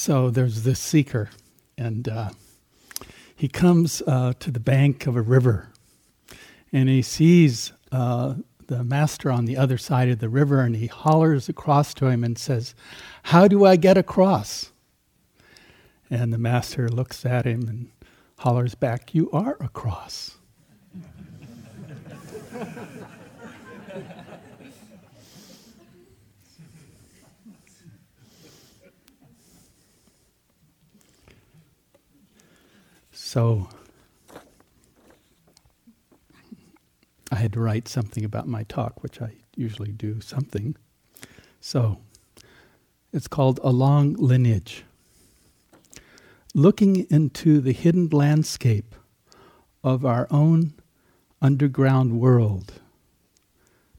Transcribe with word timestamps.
So 0.00 0.30
there's 0.30 0.62
this 0.62 0.78
seeker, 0.78 1.28
and 1.76 2.08
uh, 2.08 2.30
he 3.34 3.48
comes 3.48 4.00
uh, 4.06 4.32
to 4.38 4.52
the 4.52 4.60
bank 4.60 5.08
of 5.08 5.16
a 5.16 5.20
river, 5.20 5.70
and 6.72 6.88
he 6.88 7.02
sees 7.02 7.72
uh, 7.90 8.34
the 8.68 8.84
master 8.84 9.28
on 9.28 9.46
the 9.46 9.56
other 9.56 9.76
side 9.76 10.08
of 10.08 10.20
the 10.20 10.28
river, 10.28 10.60
and 10.60 10.76
he 10.76 10.86
hollers 10.86 11.48
across 11.48 11.94
to 11.94 12.06
him 12.06 12.22
and 12.22 12.38
says, 12.38 12.76
How 13.24 13.48
do 13.48 13.64
I 13.66 13.74
get 13.74 13.98
across? 13.98 14.70
And 16.08 16.32
the 16.32 16.38
master 16.38 16.88
looks 16.88 17.26
at 17.26 17.44
him 17.44 17.62
and 17.62 17.88
hollers 18.38 18.76
back, 18.76 19.16
You 19.16 19.28
are 19.32 19.56
across. 19.58 20.36
So 33.28 33.68
I 37.30 37.34
had 37.34 37.52
to 37.52 37.60
write 37.60 37.86
something 37.86 38.24
about 38.24 38.48
my 38.48 38.62
talk, 38.62 39.02
which 39.02 39.20
I 39.20 39.32
usually 39.54 39.92
do 39.92 40.22
something. 40.22 40.76
So 41.60 41.98
it's 43.12 43.28
called 43.28 43.60
A 43.62 43.68
Long 43.68 44.14
Lineage. 44.14 44.84
Looking 46.54 47.06
into 47.10 47.60
the 47.60 47.72
hidden 47.72 48.08
landscape 48.08 48.94
of 49.84 50.06
our 50.06 50.26
own 50.30 50.72
underground 51.42 52.18
world, 52.18 52.80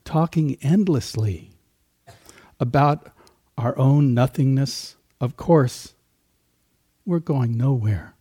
talking 0.06 0.58
endlessly 0.64 1.52
about 2.60 3.12
our 3.60 3.78
own 3.78 4.16
nothingness, 4.16 4.96
of 5.22 5.38
course, 5.38 5.94
we're 7.06 7.20
going 7.20 7.56
nowhere. 7.56 8.16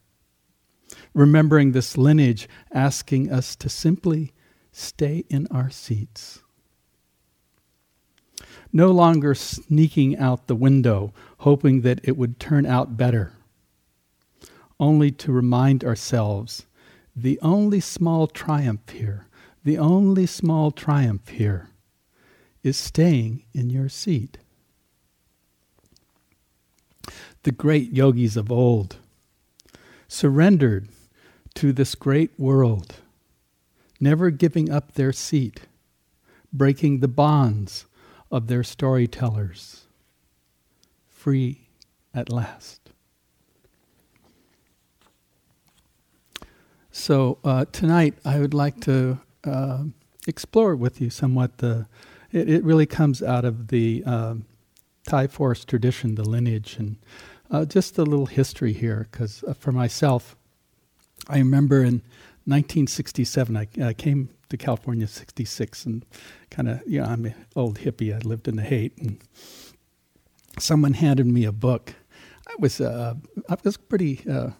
Remembering 1.14 1.72
this 1.72 1.96
lineage, 1.96 2.48
asking 2.72 3.30
us 3.30 3.56
to 3.56 3.68
simply 3.68 4.32
stay 4.72 5.24
in 5.28 5.46
our 5.50 5.70
seats. 5.70 6.42
No 8.72 8.90
longer 8.90 9.34
sneaking 9.34 10.16
out 10.18 10.46
the 10.46 10.54
window, 10.54 11.12
hoping 11.38 11.80
that 11.80 12.00
it 12.02 12.16
would 12.16 12.38
turn 12.38 12.66
out 12.66 12.96
better. 12.96 13.32
Only 14.78 15.10
to 15.12 15.32
remind 15.32 15.84
ourselves 15.84 16.66
the 17.16 17.38
only 17.42 17.80
small 17.80 18.26
triumph 18.26 18.90
here, 18.90 19.26
the 19.64 19.78
only 19.78 20.26
small 20.26 20.70
triumph 20.70 21.28
here 21.28 21.70
is 22.62 22.76
staying 22.76 23.44
in 23.52 23.70
your 23.70 23.88
seat. 23.88 24.38
The 27.42 27.52
great 27.52 27.92
yogis 27.92 28.36
of 28.36 28.52
old 28.52 28.98
surrendered 30.06 30.88
to 31.58 31.72
this 31.72 31.96
great 31.96 32.30
world 32.38 32.94
never 33.98 34.30
giving 34.30 34.70
up 34.70 34.92
their 34.92 35.12
seat, 35.12 35.62
breaking 36.52 37.00
the 37.00 37.08
bonds 37.08 37.84
of 38.30 38.46
their 38.46 38.62
storytellers, 38.62 39.88
free 41.08 41.66
at 42.14 42.30
last. 42.30 42.90
So 46.92 47.38
uh, 47.42 47.64
tonight, 47.72 48.14
I 48.24 48.38
would 48.38 48.54
like 48.54 48.80
to 48.82 49.18
uh, 49.42 49.82
explore 50.28 50.76
with 50.76 51.00
you 51.00 51.10
somewhat 51.10 51.58
the. 51.58 51.88
It, 52.30 52.48
it, 52.48 52.62
really 52.62 52.86
comes 52.86 53.20
out 53.20 53.44
of 53.44 53.66
the 53.66 54.04
uh, 54.06 54.34
Thai 55.08 55.26
forest 55.26 55.66
tradition, 55.66 56.14
the 56.14 56.28
lineage, 56.28 56.76
and 56.78 56.98
uh, 57.50 57.64
just 57.64 57.98
a 57.98 58.04
little 58.04 58.26
history 58.26 58.74
here. 58.74 59.08
Because 59.10 59.42
uh, 59.42 59.54
for 59.54 59.72
myself, 59.72 60.36
I 61.26 61.38
remember 61.38 61.78
in 61.78 62.02
1967, 62.44 63.56
I, 63.56 63.68
I 63.82 63.92
came 63.92 64.30
to 64.48 64.56
California 64.56 65.06
66 65.06 65.84
and 65.84 66.06
kind 66.50 66.68
of, 66.68 66.82
you 66.86 67.00
know, 67.00 67.06
I'm 67.06 67.26
an 67.26 67.34
old 67.54 67.80
hippie. 67.80 68.14
I 68.14 68.18
lived 68.26 68.48
in 68.48 68.56
the 68.56 68.62
Haight. 68.62 68.96
and 68.98 69.20
someone 70.58 70.94
handed 70.94 71.26
me 71.26 71.44
a 71.44 71.52
book. 71.52 71.94
I 72.46 72.54
was, 72.58 72.80
uh, 72.80 73.14
I 73.48 73.56
was 73.62 73.76
pretty, 73.76 74.22
uh, 74.30 74.50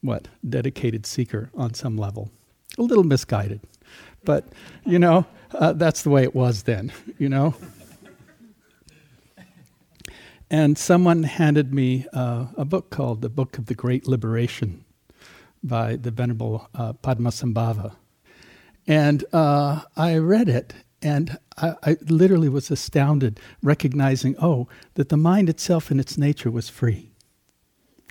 what, 0.00 0.28
dedicated 0.48 1.06
seeker 1.06 1.50
on 1.54 1.74
some 1.74 1.96
level. 1.96 2.30
A 2.78 2.82
little 2.82 3.04
misguided. 3.04 3.60
But, 4.24 4.48
you 4.84 4.98
know, 4.98 5.26
uh, 5.52 5.72
that's 5.74 6.02
the 6.02 6.10
way 6.10 6.22
it 6.24 6.34
was 6.34 6.64
then, 6.64 6.92
you 7.18 7.28
know? 7.28 7.54
And 10.50 10.76
someone 10.76 11.22
handed 11.22 11.72
me 11.72 12.06
uh, 12.12 12.46
a 12.56 12.64
book 12.64 12.90
called 12.90 13.22
The 13.22 13.28
Book 13.28 13.56
of 13.56 13.66
the 13.66 13.74
Great 13.74 14.08
Liberation 14.08 14.84
by 15.62 15.96
the 15.96 16.10
Venerable 16.10 16.68
uh, 16.74 16.92
Padmasambhava. 16.94 17.96
And 18.86 19.24
uh, 19.32 19.82
I 19.96 20.16
read 20.16 20.48
it, 20.48 20.74
and 21.02 21.38
I, 21.56 21.74
I, 21.82 21.96
literally 22.08 22.48
was 22.48 22.70
astounded, 22.70 23.38
recognizing, 23.62 24.36
oh, 24.40 24.68
that 24.94 25.10
the 25.10 25.16
mind 25.16 25.48
itself 25.48 25.90
in 25.90 26.00
its 26.00 26.18
nature 26.18 26.50
was 26.50 26.68
free. 26.68 27.12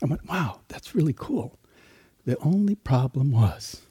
I 0.01 0.05
went, 0.05 0.27
wow, 0.29 0.61
that's 0.67 0.95
really 0.95 1.13
cool. 1.13 1.59
The 2.25 2.37
only 2.39 2.75
problem 2.75 3.31
was 3.31 3.81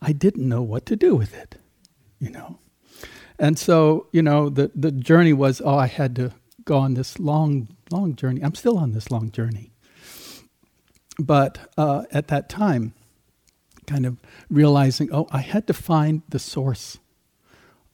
I 0.00 0.12
didn't 0.12 0.48
know 0.48 0.62
what 0.62 0.86
to 0.86 0.96
do 0.96 1.14
with 1.14 1.34
it, 1.34 1.56
you 2.18 2.30
know. 2.30 2.58
And 3.38 3.58
so, 3.58 4.06
you 4.12 4.22
know, 4.22 4.48
the, 4.48 4.70
the 4.74 4.92
journey 4.92 5.32
was, 5.32 5.60
oh, 5.64 5.76
I 5.76 5.88
had 5.88 6.14
to 6.16 6.32
go 6.64 6.78
on 6.78 6.94
this 6.94 7.18
long, 7.18 7.68
long 7.90 8.14
journey. 8.14 8.40
I'm 8.42 8.54
still 8.54 8.78
on 8.78 8.92
this 8.92 9.10
long 9.10 9.30
journey 9.32 9.71
but 11.18 11.72
uh, 11.76 12.04
at 12.10 12.28
that 12.28 12.48
time, 12.48 12.94
kind 13.86 14.06
of 14.06 14.16
realizing, 14.48 15.08
oh, 15.12 15.26
I 15.30 15.40
had 15.40 15.66
to 15.66 15.74
find 15.74 16.22
the 16.28 16.38
source 16.38 16.98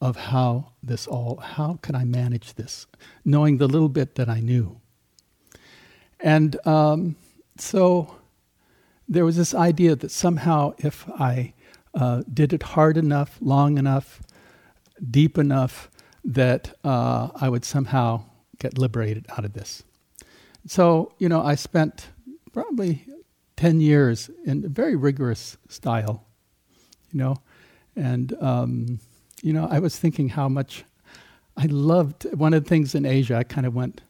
of 0.00 0.16
how 0.16 0.72
this 0.82 1.06
all, 1.06 1.36
how 1.36 1.78
could 1.82 1.94
I 1.94 2.04
manage 2.04 2.54
this, 2.54 2.86
knowing 3.24 3.58
the 3.58 3.66
little 3.66 3.88
bit 3.88 4.14
that 4.14 4.28
I 4.28 4.40
knew. 4.40 4.80
And 6.20 6.56
um, 6.66 7.16
so 7.56 8.16
there 9.08 9.24
was 9.24 9.36
this 9.36 9.54
idea 9.54 9.96
that 9.96 10.10
somehow 10.10 10.74
if 10.78 11.08
I 11.08 11.54
uh, 11.94 12.22
did 12.32 12.52
it 12.52 12.62
hard 12.62 12.96
enough, 12.96 13.38
long 13.40 13.78
enough, 13.78 14.22
deep 15.10 15.38
enough, 15.38 15.90
that 16.24 16.76
uh, 16.84 17.28
I 17.34 17.48
would 17.48 17.64
somehow 17.64 18.22
get 18.58 18.78
liberated 18.78 19.26
out 19.30 19.44
of 19.44 19.52
this. 19.52 19.82
So, 20.66 21.12
you 21.18 21.28
know, 21.28 21.42
I 21.42 21.54
spent 21.54 22.08
probably 22.53 23.06
10 23.56 23.81
years 23.81 24.31
in 24.44 24.64
a 24.64 24.69
very 24.69 24.97
rigorous 24.97 25.56
style, 25.69 26.25
you 27.10 27.19
know. 27.19 27.36
And, 27.97 28.34
um, 28.41 29.00
you 29.42 29.53
know, 29.53 29.66
I 29.70 29.78
was 29.78 29.98
thinking 29.98 30.31
how 30.31 30.48
much 30.48 30.84
I 31.56 31.66
loved 31.66 32.25
one 32.34 32.54
of 32.54 32.62
the 32.62 32.69
things 32.69 32.94
in 32.94 33.04
Asia, 33.04 33.36
I 33.36 33.42
kind 33.42 33.66
of 33.66 33.75
went, 33.75 34.00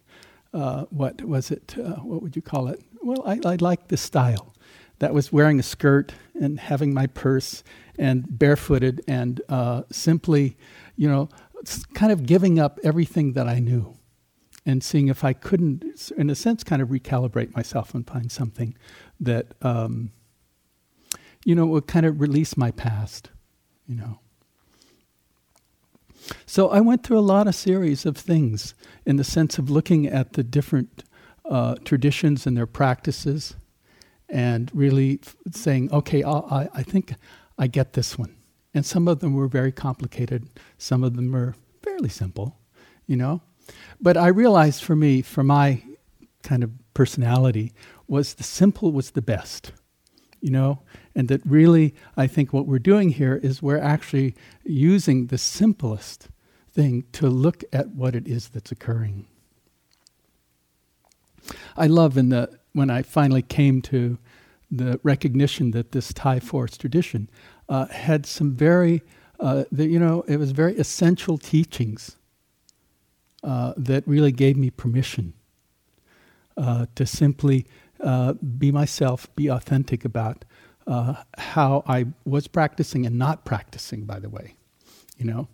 uh, 0.53 0.85
what 0.91 1.23
was 1.23 1.49
it? 1.49 1.75
Uh, 1.77 1.95
what 1.95 2.21
would 2.21 2.35
you 2.35 2.41
call 2.41 2.67
it? 2.67 2.81
Well, 3.01 3.23
I, 3.25 3.39
I 3.43 3.55
liked 3.55 3.89
the 3.89 3.97
style. 3.97 4.53
That 4.99 5.13
was 5.13 5.31
wearing 5.31 5.59
a 5.59 5.63
skirt 5.63 6.13
and 6.39 6.59
having 6.59 6.93
my 6.93 7.07
purse 7.07 7.63
and 7.97 8.25
barefooted 8.37 9.01
and 9.07 9.41
uh, 9.49 9.83
simply, 9.91 10.57
you 10.95 11.07
know, 11.07 11.29
kind 11.93 12.11
of 12.11 12.25
giving 12.25 12.59
up 12.59 12.79
everything 12.83 13.33
that 13.33 13.47
I 13.47 13.59
knew 13.59 13.97
and 14.69 14.83
seeing 14.83 15.07
if 15.07 15.23
I 15.23 15.33
couldn't, 15.33 16.11
in 16.15 16.29
a 16.29 16.35
sense, 16.35 16.63
kind 16.63 16.79
of 16.79 16.89
recalibrate 16.89 17.55
myself 17.55 17.95
and 17.95 18.05
find 18.05 18.31
something 18.31 18.75
that, 19.19 19.47
um, 19.63 20.11
you 21.43 21.55
know, 21.55 21.65
would 21.65 21.87
kind 21.87 22.05
of 22.05 22.21
release 22.21 22.55
my 22.55 22.69
past, 22.69 23.31
you 23.87 23.95
know. 23.95 24.19
So 26.45 26.69
I 26.69 26.81
went 26.81 27.01
through 27.01 27.17
a 27.17 27.31
lot 27.35 27.47
of 27.47 27.55
series 27.55 28.05
of 28.05 28.15
things 28.15 28.75
in 29.07 29.15
the 29.15 29.23
sense 29.23 29.57
of 29.57 29.71
looking 29.71 30.05
at 30.05 30.33
the 30.33 30.43
different 30.43 31.03
uh, 31.45 31.75
traditions 31.83 32.45
and 32.45 32.55
their 32.55 32.67
practices 32.67 33.55
and 34.29 34.69
really 34.75 35.19
f- 35.23 35.35
saying, 35.51 35.91
okay, 35.91 36.23
I, 36.23 36.69
I 36.75 36.83
think 36.83 37.15
I 37.57 37.65
get 37.65 37.93
this 37.93 38.19
one. 38.19 38.35
And 38.75 38.85
some 38.85 39.07
of 39.07 39.19
them 39.19 39.33
were 39.33 39.47
very 39.47 39.71
complicated, 39.71 40.47
some 40.77 41.03
of 41.03 41.15
them 41.15 41.31
were 41.31 41.55
fairly 41.81 42.09
simple, 42.09 42.59
you 43.07 43.15
know. 43.15 43.41
But 44.01 44.17
I 44.17 44.27
realized 44.27 44.83
for 44.83 44.95
me, 44.95 45.21
for 45.21 45.43
my 45.43 45.83
kind 46.43 46.63
of 46.63 46.71
personality, 46.93 47.73
was 48.07 48.35
the 48.35 48.43
simple 48.43 48.91
was 48.91 49.11
the 49.11 49.21
best, 49.21 49.71
you 50.41 50.51
know? 50.51 50.81
And 51.15 51.27
that 51.27 51.41
really, 51.45 51.93
I 52.15 52.27
think 52.27 52.53
what 52.53 52.65
we're 52.65 52.79
doing 52.79 53.09
here 53.09 53.39
is 53.43 53.61
we're 53.61 53.77
actually 53.77 54.35
using 54.63 55.27
the 55.27 55.37
simplest 55.37 56.29
thing 56.71 57.03
to 57.13 57.27
look 57.27 57.63
at 57.73 57.89
what 57.89 58.15
it 58.15 58.27
is 58.27 58.49
that's 58.49 58.71
occurring. 58.71 59.25
I 61.75 61.87
love 61.87 62.17
in 62.17 62.29
the 62.29 62.59
when 62.73 62.89
I 62.89 63.01
finally 63.01 63.41
came 63.41 63.81
to 63.83 64.17
the 64.69 64.99
recognition 65.03 65.71
that 65.71 65.91
this 65.91 66.13
Thai 66.13 66.39
forest 66.39 66.79
tradition 66.81 67.29
uh, 67.67 67.87
had 67.87 68.25
some 68.25 68.55
very, 68.55 69.01
uh, 69.39 69.63
the, 69.71 69.87
you 69.87 69.99
know, 69.99 70.23
it 70.27 70.37
was 70.37 70.51
very 70.51 70.77
essential 70.77 71.37
teachings 71.39 72.15
uh, 73.43 73.73
that 73.77 74.07
really 74.07 74.31
gave 74.31 74.57
me 74.57 74.69
permission 74.69 75.33
uh, 76.57 76.85
to 76.95 77.05
simply 77.05 77.65
uh, 78.01 78.33
be 78.33 78.71
myself, 78.71 79.33
be 79.35 79.47
authentic 79.47 80.03
about 80.05 80.45
uh, 80.87 81.15
how 81.37 81.83
I 81.87 82.07
was 82.25 82.47
practicing 82.47 83.05
and 83.05 83.17
not 83.17 83.45
practicing, 83.45 84.05
by 84.05 84.19
the 84.19 84.29
way, 84.29 84.55
you 85.17 85.25
know. 85.25 85.47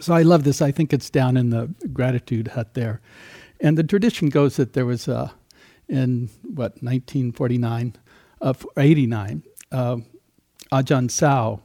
So 0.00 0.14
I 0.14 0.22
love 0.22 0.44
this. 0.44 0.62
I 0.62 0.70
think 0.70 0.92
it's 0.92 1.10
down 1.10 1.36
in 1.36 1.50
the 1.50 1.74
gratitude 1.92 2.48
hut 2.48 2.74
there. 2.74 3.00
And 3.60 3.76
the 3.76 3.82
tradition 3.84 4.28
goes 4.28 4.56
that 4.56 4.72
there 4.72 4.86
was, 4.86 5.08
uh, 5.08 5.30
in 5.88 6.30
what, 6.42 6.82
1949, 6.82 7.96
uh, 8.40 8.54
89, 8.76 9.42
uh, 9.70 9.96
Ajahn 10.72 11.10
Sao 11.10 11.60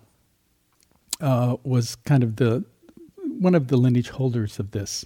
was 1.64 1.96
kind 1.96 2.24
of 2.24 2.36
the 2.36 2.66
one 3.39 3.56
of 3.56 3.68
the 3.68 3.78
lineage 3.78 4.10
holders 4.10 4.60
of 4.60 4.72
this. 4.72 5.06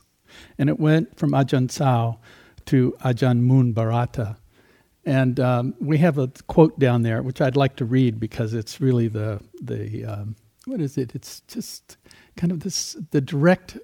And 0.57 0.69
it 0.69 0.79
went 0.79 1.17
from 1.17 1.31
Ajahn 1.31 1.69
Sao 1.69 2.19
to 2.65 2.95
Ajahn 3.03 3.41
Mun 3.41 3.73
Bhuridatta. 3.73 4.37
And 5.05 5.39
um, 5.39 5.73
we 5.79 5.97
have 5.97 6.17
a 6.17 6.27
quote 6.47 6.77
down 6.79 7.01
there, 7.01 7.21
which 7.23 7.41
I'd 7.41 7.55
like 7.55 7.75
to 7.77 7.85
read 7.85 8.19
because 8.19 8.53
it's 8.53 8.79
really 8.79 9.07
the, 9.07 9.41
the 9.61 10.05
um, 10.05 10.35
what 10.65 10.79
is 10.79 10.97
it? 10.97 11.15
It's 11.15 11.41
just 11.41 11.97
kind 12.37 12.51
of 12.51 12.61
this, 12.61 12.95
the 13.11 13.21
direct, 13.21 13.77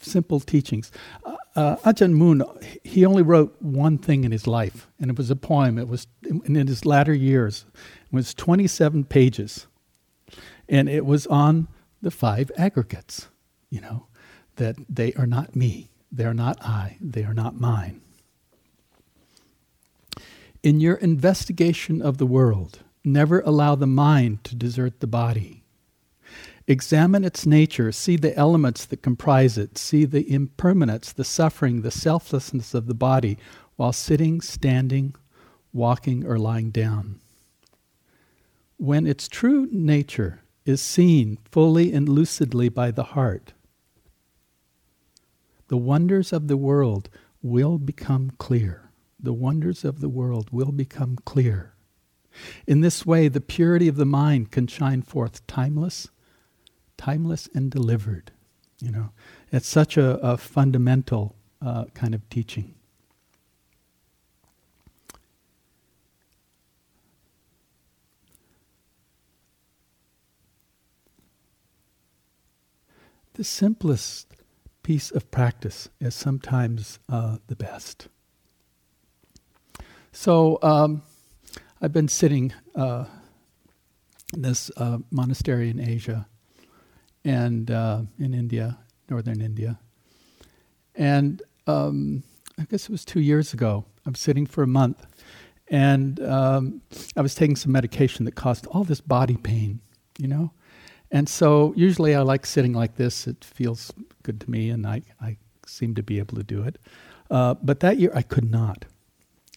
simple 0.00 0.40
teachings. 0.40 0.92
Uh, 1.24 1.36
uh, 1.56 1.76
Ajahn 1.76 2.12
Mun, 2.12 2.42
he 2.84 3.04
only 3.04 3.22
wrote 3.22 3.56
one 3.60 3.98
thing 3.98 4.24
in 4.24 4.30
his 4.30 4.46
life, 4.46 4.88
and 5.00 5.10
it 5.10 5.16
was 5.16 5.30
a 5.30 5.36
poem. 5.36 5.78
It 5.78 5.88
was 5.88 6.06
in 6.22 6.54
his 6.54 6.84
latter 6.84 7.14
years. 7.14 7.64
It 7.74 8.12
was 8.12 8.34
27 8.34 9.04
pages, 9.04 9.66
and 10.68 10.88
it 10.88 11.04
was 11.04 11.26
on 11.26 11.68
the 12.00 12.10
five 12.10 12.52
aggregates, 12.56 13.28
you 13.70 13.80
know, 13.80 14.06
that 14.56 14.76
they 14.88 15.12
are 15.14 15.26
not 15.26 15.56
me, 15.56 15.90
they 16.10 16.24
are 16.24 16.34
not 16.34 16.60
I, 16.62 16.96
they 17.00 17.24
are 17.24 17.34
not 17.34 17.60
mine. 17.60 18.00
In 20.62 20.80
your 20.80 20.96
investigation 20.96 22.02
of 22.02 22.18
the 22.18 22.26
world, 22.26 22.80
never 23.04 23.40
allow 23.40 23.74
the 23.74 23.86
mind 23.86 24.42
to 24.44 24.56
desert 24.56 25.00
the 25.00 25.06
body. 25.06 25.62
Examine 26.66 27.24
its 27.24 27.46
nature, 27.46 27.92
see 27.92 28.16
the 28.16 28.36
elements 28.36 28.84
that 28.84 29.02
comprise 29.02 29.56
it, 29.56 29.78
see 29.78 30.04
the 30.04 30.30
impermanence, 30.30 31.12
the 31.12 31.24
suffering, 31.24 31.80
the 31.80 31.90
selflessness 31.90 32.74
of 32.74 32.86
the 32.86 32.94
body 32.94 33.38
while 33.76 33.92
sitting, 33.92 34.40
standing, 34.40 35.14
walking, 35.72 36.26
or 36.26 36.38
lying 36.38 36.70
down. 36.70 37.20
When 38.76 39.06
its 39.06 39.28
true 39.28 39.68
nature 39.70 40.42
is 40.66 40.82
seen 40.82 41.38
fully 41.50 41.92
and 41.92 42.08
lucidly 42.08 42.68
by 42.68 42.90
the 42.90 43.04
heart, 43.04 43.54
the 45.68 45.76
wonders 45.76 46.32
of 46.32 46.48
the 46.48 46.56
world 46.56 47.08
will 47.42 47.78
become 47.78 48.32
clear 48.38 48.88
the 49.20 49.32
wonders 49.32 49.84
of 49.84 50.00
the 50.00 50.08
world 50.08 50.50
will 50.52 50.72
become 50.72 51.18
clear. 51.24 51.74
In 52.66 52.82
this 52.82 53.04
way, 53.04 53.28
the 53.28 53.40
purity 53.40 53.88
of 53.88 53.96
the 53.96 54.06
mind 54.06 54.52
can 54.52 54.66
shine 54.66 55.02
forth 55.02 55.44
timeless, 55.46 56.08
timeless 56.96 57.48
and 57.54 57.70
delivered. 57.70 58.30
You 58.80 58.92
know, 58.92 59.10
it's 59.50 59.66
such 59.66 59.96
a, 59.96 60.18
a 60.18 60.36
fundamental 60.36 61.34
uh, 61.60 61.86
kind 61.94 62.14
of 62.14 62.28
teaching. 62.30 62.74
The 73.34 73.44
simplest 73.44 74.28
piece 74.88 75.10
of 75.10 75.30
practice 75.30 75.90
is 76.00 76.14
sometimes 76.14 76.98
uh, 77.10 77.36
the 77.48 77.54
best. 77.54 78.08
So 80.12 80.58
um, 80.62 81.02
I've 81.82 81.92
been 81.92 82.08
sitting 82.08 82.54
uh, 82.74 83.04
in 84.32 84.40
this 84.40 84.70
uh, 84.78 84.96
monastery 85.10 85.68
in 85.68 85.78
Asia 85.78 86.26
and 87.22 87.70
uh, 87.70 88.00
in 88.18 88.32
India, 88.32 88.78
northern 89.10 89.42
India. 89.42 89.78
And 90.94 91.42
um, 91.66 92.22
I 92.58 92.64
guess 92.64 92.84
it 92.84 92.90
was 92.90 93.04
two 93.04 93.20
years 93.20 93.52
ago. 93.52 93.84
I 94.06 94.08
was 94.08 94.20
sitting 94.20 94.46
for 94.46 94.62
a 94.62 94.66
month 94.66 95.06
and 95.70 96.18
um, 96.20 96.80
I 97.14 97.20
was 97.20 97.34
taking 97.34 97.56
some 97.56 97.72
medication 97.72 98.24
that 98.24 98.36
caused 98.36 98.66
all 98.68 98.84
this 98.84 99.02
body 99.02 99.36
pain, 99.36 99.80
you 100.18 100.28
know? 100.28 100.52
And 101.10 101.28
so 101.28 101.74
usually 101.76 102.14
I 102.14 102.22
like 102.22 102.46
sitting 102.46 102.72
like 102.72 102.96
this. 102.96 103.26
It 103.26 103.44
feels 103.44 103.92
good 104.28 104.40
to 104.42 104.50
me 104.50 104.68
and 104.68 104.86
I, 104.86 105.00
I 105.22 105.38
seem 105.66 105.94
to 105.94 106.02
be 106.02 106.18
able 106.18 106.36
to 106.36 106.42
do 106.42 106.62
it. 106.62 106.76
Uh, 107.30 107.54
but 107.62 107.80
that 107.80 107.96
year 107.98 108.12
I 108.14 108.20
could 108.20 108.50
not. 108.50 108.84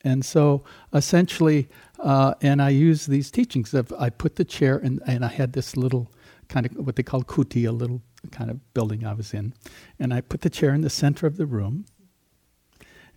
And 0.01 0.23
so 0.23 0.63
essentially, 0.93 1.67
uh, 1.99 2.35
and 2.41 2.61
I 2.61 2.69
use 2.69 3.05
these 3.05 3.29
teachings 3.29 3.73
of 3.73 3.91
I 3.99 4.09
put 4.09 4.37
the 4.37 4.45
chair 4.45 4.77
and 4.77 5.01
and 5.05 5.25
I 5.25 5.27
had 5.27 5.51
this 5.51 5.75
little 5.75 6.09
kind 6.47 6.65
of 6.65 6.85
what 6.85 6.95
they 6.95 7.03
call 7.03 7.23
kuti, 7.23 7.67
a 7.67 7.71
little 7.71 8.01
kind 8.31 8.49
of 8.49 8.73
building 8.73 9.05
I 9.05 9.13
was 9.13 9.33
in, 9.33 9.53
and 9.99 10.13
I 10.13 10.21
put 10.21 10.41
the 10.41 10.49
chair 10.49 10.73
in 10.73 10.81
the 10.81 10.89
center 10.89 11.27
of 11.27 11.35
the 11.35 11.45
room, 11.45 11.85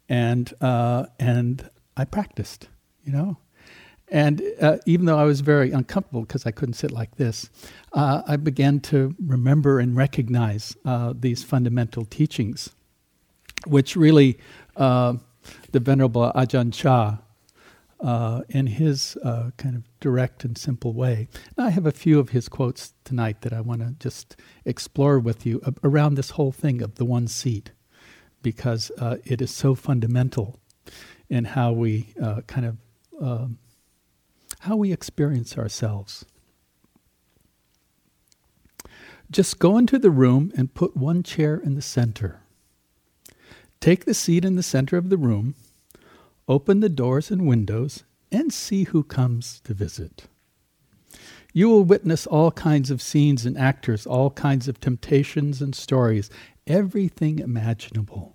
and 0.09 0.53
uh, 0.61 1.07
and 1.19 1.71
I 1.97 2.05
practiced, 2.05 2.69
you 3.05 3.13
know. 3.13 3.39
And 4.15 4.45
uh, 4.61 4.77
even 4.87 5.07
though 5.07 5.19
I 5.19 5.25
was 5.25 5.41
very 5.41 5.73
uncomfortable 5.73 6.21
because 6.21 6.47
I 6.47 6.53
couldn't 6.53 6.75
sit 6.75 6.93
like 6.93 7.17
this, 7.17 7.51
uh, 7.95 8.23
I 8.29 8.37
began 8.37 8.79
to 8.83 9.13
remember 9.19 9.81
and 9.81 9.97
recognize 9.97 10.77
uh, 10.85 11.15
these 11.19 11.43
fundamental 11.43 12.05
teachings, 12.05 12.71
which 13.67 13.97
really 13.97 14.39
uh, 14.77 15.15
the 15.73 15.81
Venerable 15.81 16.31
Ajahn 16.33 16.73
Chah 16.73 17.19
uh, 17.99 18.43
in 18.51 18.69
his 18.69 19.17
uh, 19.25 19.51
kind 19.57 19.75
of 19.75 19.83
direct 19.99 20.45
and 20.45 20.57
simple 20.57 20.93
way. 20.93 21.27
And 21.57 21.67
I 21.67 21.71
have 21.71 21.85
a 21.85 21.91
few 21.91 22.21
of 22.21 22.29
his 22.29 22.49
quotes 22.49 22.95
tonight 23.03 23.43
that 23.43 23.53
I 23.53 23.63
want 23.63 23.81
to 23.81 23.97
just 23.99 24.37
explore 24.65 25.19
with 25.19 25.45
you 25.45 25.61
around 25.83 26.15
this 26.15 26.31
whole 26.31 26.53
thing 26.53 26.83
of 26.83 26.95
the 26.95 27.05
one 27.05 27.27
seat, 27.27 27.73
because 28.43 28.93
it 29.25 29.43
is 29.43 29.51
so 29.51 29.75
fundamental 29.75 30.61
in 31.29 31.47
how 31.47 31.73
we 31.73 32.15
kind 32.47 32.67
of 32.67 32.77
um, 33.21 33.59
how 34.65 34.77
we 34.77 34.93
experience 34.93 35.59
ourselves. 35.59 36.25
Just 39.31 39.59
go 39.59 39.77
into 39.77 39.99
the 39.99 40.11
room 40.11 40.53
and 40.57 40.73
put 40.73 40.97
one 40.97 41.23
chair 41.23 41.57
in 41.57 41.75
the 41.75 41.83
center. 41.83 42.41
Take 43.81 44.07
the 44.07 44.15
seat 44.15 44.43
in 44.43 44.57
the 44.57 44.63
center 44.63 44.97
of 44.97 45.11
the 45.11 45.19
room, 45.19 45.55
open 46.49 46.81
the 46.81 46.89
doors 46.89 47.31
and 47.31 47.47
windows, 47.47 48.05
and 48.33 48.53
see 48.53 48.85
who 48.85 49.03
comes 49.03 49.61
to 49.65 49.75
visit. 49.75 50.25
You 51.53 51.69
will 51.69 51.85
witness 51.85 52.27
all 52.27 52.51
kinds 52.51 52.91
of 52.91 53.03
scenes 53.03 53.45
and 53.45 53.59
actors, 53.59 54.07
all 54.07 54.31
kinds 54.31 54.67
of 54.67 54.81
temptations 54.81 55.61
and 55.61 55.75
stories, 55.75 56.31
everything 56.67 57.39
imaginable. 57.39 58.35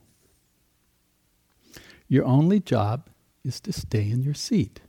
Your 2.08 2.26
only 2.26 2.60
job 2.60 3.10
is 3.44 3.60
to 3.62 3.74
stay 3.74 4.12
in 4.12 4.22
your 4.22 4.36
seat. 4.36 4.82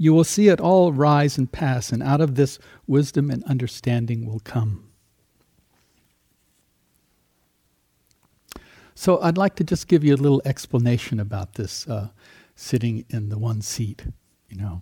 You 0.00 0.14
will 0.14 0.24
see 0.24 0.48
it 0.48 0.60
all 0.62 0.94
rise 0.94 1.36
and 1.36 1.52
pass, 1.52 1.92
and 1.92 2.02
out 2.02 2.22
of 2.22 2.34
this, 2.34 2.58
wisdom 2.86 3.30
and 3.30 3.44
understanding 3.44 4.24
will 4.24 4.40
come. 4.40 4.88
So 8.94 9.20
I'd 9.20 9.36
like 9.36 9.56
to 9.56 9.64
just 9.64 9.88
give 9.88 10.02
you 10.02 10.14
a 10.14 10.16
little 10.16 10.40
explanation 10.46 11.20
about 11.20 11.56
this 11.56 11.86
uh, 11.86 12.08
sitting 12.54 13.04
in 13.10 13.28
the 13.28 13.36
one 13.36 13.60
seat, 13.60 14.06
you 14.48 14.56
know, 14.56 14.80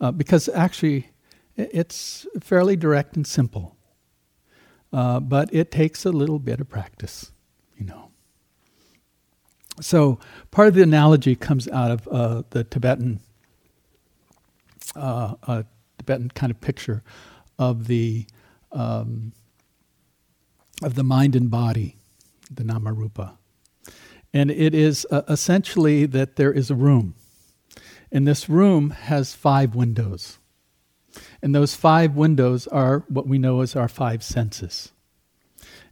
uh, 0.00 0.10
because 0.10 0.48
actually 0.48 1.10
it's 1.54 2.26
fairly 2.40 2.74
direct 2.74 3.14
and 3.14 3.24
simple, 3.24 3.76
uh, 4.92 5.20
but 5.20 5.54
it 5.54 5.70
takes 5.70 6.04
a 6.04 6.10
little 6.10 6.40
bit 6.40 6.60
of 6.60 6.68
practice, 6.68 7.30
you 7.78 7.86
know. 7.86 8.10
So 9.80 10.18
part 10.50 10.66
of 10.66 10.74
the 10.74 10.82
analogy 10.82 11.36
comes 11.36 11.68
out 11.68 11.92
of 11.92 12.08
uh, 12.08 12.42
the 12.50 12.64
Tibetan 12.64 13.20
uh, 14.94 15.62
Tibetan 15.98 16.30
kind 16.30 16.50
of 16.50 16.60
picture 16.60 17.02
of 17.58 17.86
the 17.86 18.26
um, 18.72 19.32
of 20.82 20.94
the 20.94 21.04
mind 21.04 21.34
and 21.34 21.50
body 21.50 21.96
the 22.50 22.62
Namarupa. 22.62 23.36
And 24.32 24.50
it 24.50 24.74
is 24.74 25.06
uh, 25.10 25.22
essentially 25.28 26.06
that 26.06 26.36
there 26.36 26.52
is 26.52 26.70
a 26.70 26.74
room. 26.74 27.14
And 28.12 28.26
this 28.26 28.48
room 28.48 28.90
has 28.90 29.34
five 29.34 29.74
windows. 29.74 30.38
And 31.42 31.54
those 31.54 31.74
five 31.74 32.14
windows 32.14 32.66
are 32.66 33.04
what 33.08 33.26
we 33.26 33.38
know 33.38 33.62
as 33.62 33.74
our 33.74 33.88
five 33.88 34.22
senses. 34.22 34.92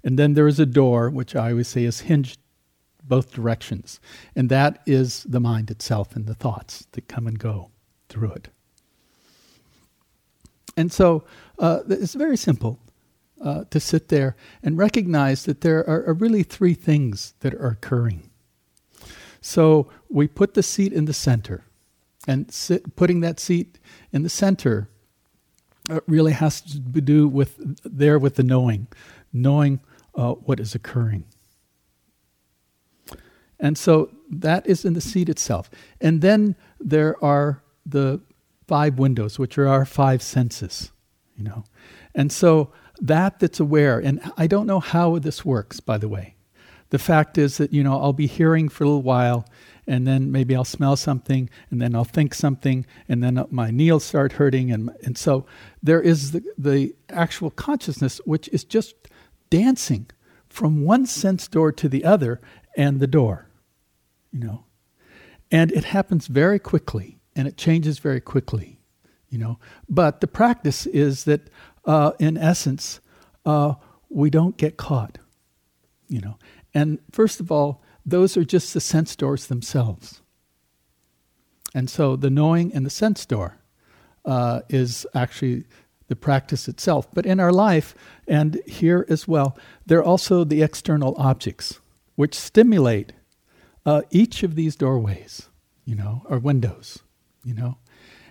And 0.03 0.19
then 0.19 0.35
there 0.35 0.47
is 0.47 0.61
a 0.61 0.67
door, 0.67 1.09
which 1.09 1.35
I 1.35 1.51
always 1.51 1.69
say 1.69 1.85
is 1.85 2.01
hinged 2.01 2.39
both 3.03 3.33
directions. 3.33 4.01
And 4.37 4.49
that 4.51 4.83
is 4.87 5.25
the 5.25 5.41
mind 5.41 5.71
itself 5.71 6.15
and 6.15 6.27
the 6.27 6.35
thoughts 6.35 6.87
that 6.93 7.09
come 7.09 7.27
and 7.27 7.39
go 7.39 7.71
through 8.09 8.33
it. 8.33 8.49
And 10.77 10.93
so 10.93 11.25
uh, 11.59 11.81
it's 11.89 12.15
very 12.15 12.37
simple. 12.37 12.79
uh, 13.45 13.65
to 13.71 13.79
sit 13.79 14.09
there 14.09 14.37
and 14.63 14.79
recognize 14.79 15.45
that 15.45 15.61
there 15.61 15.89
are, 15.89 16.07
are 16.07 16.15
really 16.15 16.43
three 16.43 16.75
things 16.75 17.35
that 17.41 17.55
are 17.55 17.69
occurring. 17.69 18.31
So 19.41 19.91
we 20.09 20.27
put 20.27 20.55
the 20.55 20.63
seat 20.63 20.93
in 20.93 21.05
the 21.05 21.13
center, 21.13 21.65
and 22.27 22.51
sit, 22.53 22.97
putting 22.97 23.21
that 23.21 23.39
seat 23.39 23.79
in 24.13 24.23
the 24.23 24.31
center 24.31 24.89
uh, 25.91 26.01
really 26.07 26.33
has 26.33 26.63
to 26.63 26.79
do 26.79 27.29
with 27.29 27.59
there 27.85 28.19
with 28.19 28.37
the 28.37 28.43
knowing, 28.43 28.87
knowing 29.33 29.81
uh, 30.15 30.33
what 30.33 30.59
is 30.59 30.75
occurring. 30.75 31.25
And 33.61 33.77
so 33.77 34.11
that 34.31 34.67
is 34.67 34.85
in 34.85 34.95
the 34.95 35.01
seat 35.01 35.29
itself. 35.29 35.71
And 36.01 36.23
then 36.23 36.57
there 36.81 37.23
are 37.23 37.63
the 37.85 38.21
five 38.67 38.99
windows, 38.99 39.39
which 39.39 39.59
are 39.59 39.69
our 39.69 39.85
five 39.85 40.23
senses, 40.23 40.93
you 41.37 41.45
know. 41.45 41.65
And 42.15 42.31
so 42.33 42.73
that 43.01 43.39
that's 43.41 43.61
aware, 43.61 43.99
and 43.99 44.21
I 44.37 44.47
don't 44.47 44.67
know 44.67 44.81
how 44.81 45.19
this 45.19 45.45
works, 45.45 45.81
by 45.81 45.99
the 45.99 46.09
way. 46.09 46.37
The 46.91 46.99
fact 46.99 47.39
is 47.39 47.57
that, 47.59 47.73
you 47.73 47.83
know, 47.83 48.01
I'll 48.01 48.13
be 48.13 48.29
hearing 48.29 48.69
for 48.69 48.85
a 48.85 48.87
little 48.87 49.03
while, 49.03 49.49
and 49.87 50.07
then 50.07 50.31
maybe 50.31 50.55
I'll 50.55 50.65
smell 50.65 50.97
something, 50.97 51.51
and 51.71 51.83
then 51.83 51.95
I'll 51.95 52.05
think 52.05 52.35
something, 52.35 52.87
and 53.09 53.23
then 53.23 53.45
my 53.51 53.71
knee 53.71 53.91
will 53.91 54.01
start 54.01 54.33
hurting. 54.33 54.71
And, 54.71 54.91
and 55.03 55.19
so 55.19 55.45
there 55.83 56.01
is 56.01 56.31
the, 56.31 56.43
the 56.57 56.95
actual 57.11 57.51
consciousness, 57.51 58.21
which 58.25 58.49
is 58.49 58.63
just 58.65 58.95
dancing 59.51 60.07
from 60.49 60.85
one 60.85 61.05
sense 61.07 61.49
door 61.49 61.73
to 61.73 61.89
the 61.89 62.05
other 62.05 62.41
and 62.77 63.01
the 63.01 63.09
door, 63.09 63.49
you 64.33 64.41
know. 64.41 64.65
And 65.51 65.73
it 65.73 65.85
happens 65.85 66.29
very 66.29 66.59
quickly 66.59 67.19
and 67.37 67.49
it 67.49 67.57
changes 67.57 67.99
very 67.99 68.21
quickly, 68.21 68.79
you 69.29 69.39
know. 69.39 69.59
But 69.89 70.21
the 70.21 70.27
practice 70.27 70.87
is 70.87 71.25
that, 71.25 71.51
uh, 71.85 72.13
in 72.19 72.37
essence, 72.37 73.01
uh, 73.45 73.75
we 74.09 74.31
don't 74.31 74.57
get 74.57 74.77
caught, 74.77 75.19
you 76.09 76.21
know. 76.21 76.39
And 76.73 76.99
first 77.11 77.41
of 77.41 77.51
all, 77.51 77.83
those 78.07 78.37
are 78.37 78.45
just 78.45 78.75
the 78.75 78.81
sense 78.81 79.17
doors 79.17 79.47
themselves. 79.47 80.21
And 81.75 81.91
so 81.91 82.17
the 82.17 82.31
knowing 82.31 82.73
and 82.73 82.87
the 82.87 82.91
sense 82.91 83.27
door 83.27 83.59
uh, 84.25 84.61
is 84.69 85.07
actually 85.15 85.65
the 86.09 86.17
practice 86.17 86.69
itself. 86.69 87.09
But 87.13 87.27
in 87.27 87.41
our 87.41 87.53
life, 87.53 87.95
and 88.29 88.61
here 88.67 89.05
as 89.09 89.27
well, 89.27 89.59
there 89.87 89.99
are 89.99 90.05
also 90.05 90.45
the 90.45 90.63
external 90.63 91.15
objects 91.19 91.81
which 92.15 92.35
stimulate 92.35 93.13
uh, 93.85 94.03
each 94.11 94.43
of 94.43 94.55
these 94.55 94.77
doorways, 94.77 95.49
you 95.85 95.95
know, 95.95 96.23
or 96.29 96.39
windows, 96.39 97.03
you 97.45 97.55
know, 97.55 97.79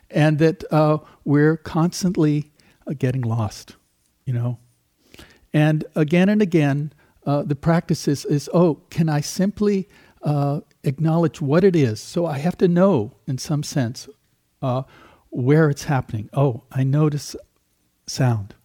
and 0.10 0.40
that 0.40 0.64
uh, 0.72 0.98
we're 1.24 1.58
constantly 1.58 2.52
uh, 2.88 2.94
getting 2.98 3.22
lost, 3.22 3.76
you 4.26 4.34
know. 4.34 4.60
And 5.54 5.86
again 5.96 6.30
and 6.30 6.42
again, 6.42 6.94
uh, 7.26 7.44
the 7.44 7.56
practice 7.56 8.08
is, 8.08 8.26
is 8.26 8.50
oh, 8.54 8.82
can 8.90 9.08
I 9.08 9.22
simply 9.22 9.88
uh, 10.24 10.62
acknowledge 10.84 11.42
what 11.42 11.64
it 11.64 11.76
is? 11.76 12.02
So 12.02 12.26
I 12.26 12.40
have 12.40 12.58
to 12.58 12.68
know, 12.68 13.14
in 13.28 13.38
some 13.38 13.64
sense, 13.64 14.10
uh, 14.62 14.84
where 15.30 15.70
it's 15.70 15.86
happening. 15.86 16.30
Oh, 16.34 16.64
I 16.72 16.84
notice 16.84 17.36
sound. 18.08 18.56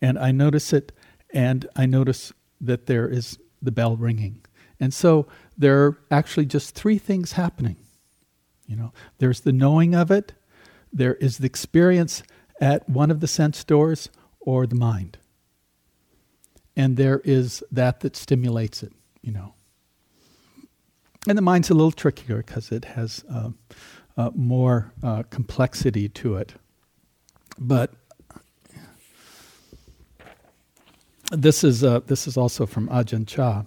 And 0.00 0.18
I 0.18 0.30
notice 0.30 0.72
it, 0.72 0.92
and 1.32 1.66
I 1.74 1.86
notice 1.86 2.32
that 2.60 2.86
there 2.86 3.08
is 3.08 3.38
the 3.62 3.72
bell 3.72 3.96
ringing. 3.96 4.44
And 4.78 4.92
so 4.92 5.26
there 5.56 5.84
are 5.84 5.98
actually 6.10 6.46
just 6.46 6.74
three 6.74 6.98
things 6.98 7.32
happening. 7.32 7.76
You 8.66 8.76
know, 8.76 8.92
there's 9.18 9.40
the 9.40 9.52
knowing 9.52 9.94
of 9.94 10.10
it, 10.10 10.32
there 10.92 11.14
is 11.14 11.38
the 11.38 11.46
experience 11.46 12.22
at 12.60 12.88
one 12.88 13.10
of 13.10 13.20
the 13.20 13.26
sense 13.26 13.62
doors 13.64 14.08
or 14.40 14.66
the 14.66 14.74
mind. 14.74 15.18
And 16.76 16.96
there 16.96 17.20
is 17.24 17.62
that 17.70 18.00
that 18.00 18.16
stimulates 18.16 18.82
it, 18.82 18.92
you 19.22 19.32
know. 19.32 19.54
And 21.28 21.36
the 21.36 21.42
mind's 21.42 21.70
a 21.70 21.74
little 21.74 21.92
trickier 21.92 22.38
because 22.38 22.70
it 22.70 22.84
has 22.84 23.24
uh, 23.30 23.50
uh, 24.16 24.30
more 24.34 24.92
uh, 25.02 25.24
complexity 25.30 26.08
to 26.08 26.36
it. 26.36 26.54
But 27.58 27.92
this 31.32 31.64
is, 31.64 31.82
uh, 31.82 32.00
this 32.06 32.26
is 32.26 32.36
also 32.36 32.66
from 32.66 32.88
Ajahn 32.88 33.26
Chah. 33.26 33.64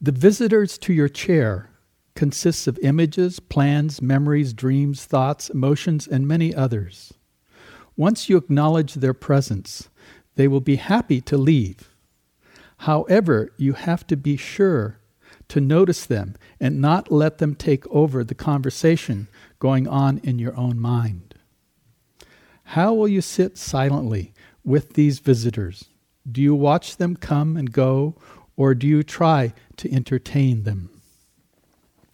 The 0.00 0.12
visitors 0.12 0.78
to 0.78 0.92
your 0.92 1.08
chair 1.08 1.70
consists 2.14 2.66
of 2.66 2.78
images, 2.82 3.40
plans, 3.40 4.00
memories, 4.00 4.52
dreams, 4.52 5.04
thoughts, 5.04 5.50
emotions, 5.50 6.06
and 6.06 6.26
many 6.26 6.54
others. 6.54 7.14
Once 7.96 8.28
you 8.28 8.36
acknowledge 8.36 8.94
their 8.94 9.14
presence, 9.14 9.88
they 10.36 10.46
will 10.46 10.60
be 10.60 10.76
happy 10.76 11.20
to 11.22 11.36
leave. 11.36 11.90
However, 12.78 13.52
you 13.56 13.72
have 13.72 14.06
to 14.06 14.16
be 14.16 14.36
sure 14.36 15.00
to 15.48 15.60
notice 15.60 16.06
them 16.06 16.36
and 16.60 16.80
not 16.80 17.10
let 17.10 17.38
them 17.38 17.56
take 17.56 17.86
over 17.88 18.22
the 18.22 18.36
conversation 18.36 19.26
going 19.58 19.88
on 19.88 20.18
in 20.18 20.38
your 20.38 20.56
own 20.56 20.78
mind. 20.78 21.34
How 22.62 22.94
will 22.94 23.08
you 23.08 23.20
sit 23.20 23.58
silently 23.58 24.32
with 24.62 24.92
these 24.92 25.18
visitors? 25.18 25.86
Do 26.30 26.42
you 26.42 26.54
watch 26.54 26.98
them 26.98 27.16
come 27.16 27.56
and 27.56 27.72
go, 27.72 28.14
or 28.58 28.74
do 28.74 28.86
you 28.86 29.02
try 29.02 29.54
to 29.78 29.90
entertain 29.90 30.64
them? 30.64 30.90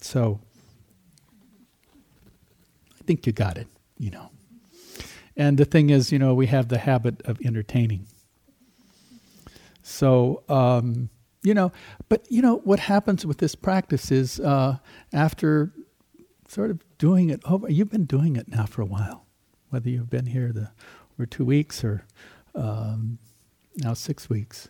So, 0.00 0.38
I 2.92 3.02
think 3.04 3.26
you 3.26 3.32
got 3.32 3.58
it, 3.58 3.66
you 3.98 4.10
know. 4.10 4.30
And 5.36 5.58
the 5.58 5.64
thing 5.64 5.90
is, 5.90 6.12
you 6.12 6.18
know, 6.20 6.34
we 6.34 6.46
have 6.46 6.68
the 6.68 6.78
habit 6.78 7.20
of 7.24 7.40
entertaining. 7.44 8.06
So, 9.82 10.44
um, 10.48 11.08
you 11.42 11.54
know, 11.54 11.72
but 12.08 12.30
you 12.30 12.40
know, 12.40 12.58
what 12.58 12.78
happens 12.78 13.26
with 13.26 13.38
this 13.38 13.56
practice 13.56 14.12
is 14.12 14.38
uh, 14.38 14.78
after 15.12 15.72
sort 16.46 16.70
of 16.70 16.80
doing 16.98 17.30
it 17.30 17.40
over, 17.44 17.68
you've 17.68 17.90
been 17.90 18.04
doing 18.04 18.36
it 18.36 18.46
now 18.48 18.66
for 18.66 18.82
a 18.82 18.86
while 18.86 19.24
whether 19.74 19.90
you've 19.90 20.08
been 20.08 20.26
here 20.26 20.52
the 20.52 20.70
or 21.18 21.26
two 21.26 21.44
weeks 21.44 21.82
or 21.82 22.06
um, 22.54 23.18
now 23.76 23.92
six 23.92 24.30
weeks, 24.30 24.68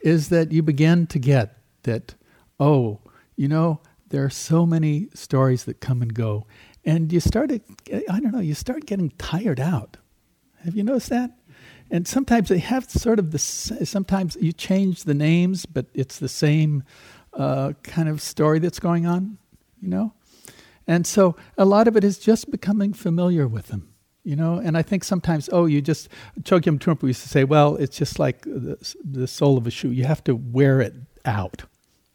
is 0.00 0.28
that 0.28 0.52
you 0.52 0.62
begin 0.62 1.06
to 1.08 1.18
get 1.18 1.58
that, 1.82 2.14
oh, 2.58 3.00
you 3.36 3.48
know, 3.48 3.80
there 4.08 4.24
are 4.24 4.30
so 4.30 4.66
many 4.66 5.08
stories 5.14 5.64
that 5.64 5.80
come 5.80 6.02
and 6.02 6.14
go. 6.14 6.46
And 6.84 7.12
you 7.12 7.20
start, 7.20 7.50
I 7.52 8.20
don't 8.20 8.32
know, 8.32 8.40
you 8.40 8.54
start 8.54 8.86
getting 8.86 9.10
tired 9.10 9.60
out. 9.60 9.96
Have 10.64 10.74
you 10.74 10.82
noticed 10.82 11.10
that? 11.10 11.30
And 11.90 12.06
sometimes 12.06 12.48
they 12.48 12.58
have 12.58 12.90
sort 12.90 13.18
of 13.18 13.32
the, 13.32 13.38
sometimes 13.38 14.36
you 14.40 14.52
change 14.52 15.04
the 15.04 15.14
names, 15.14 15.66
but 15.66 15.86
it's 15.94 16.18
the 16.18 16.28
same 16.28 16.84
uh, 17.32 17.72
kind 17.82 18.08
of 18.08 18.20
story 18.20 18.58
that's 18.58 18.78
going 18.78 19.06
on, 19.06 19.38
you 19.80 19.88
know? 19.88 20.12
And 20.86 21.06
so 21.06 21.36
a 21.56 21.64
lot 21.64 21.88
of 21.88 21.96
it 21.96 22.04
is 22.04 22.18
just 22.18 22.50
becoming 22.50 22.92
familiar 22.92 23.46
with 23.46 23.68
them 23.68 23.89
you 24.22 24.36
know 24.36 24.58
and 24.58 24.76
i 24.76 24.82
think 24.82 25.02
sometimes 25.02 25.48
oh 25.52 25.64
you 25.64 25.80
just 25.80 26.08
chogyam 26.42 26.78
trungpa 26.78 27.04
used 27.04 27.22
to 27.22 27.28
say 27.28 27.42
well 27.44 27.76
it's 27.76 27.96
just 27.96 28.18
like 28.18 28.42
the, 28.42 28.76
the 29.02 29.26
sole 29.26 29.56
of 29.56 29.66
a 29.66 29.70
shoe. 29.70 29.90
You 29.90 30.04
have 30.04 30.22
to 30.24 30.34
wear 30.34 30.80
it 30.80 30.94
out 31.24 31.64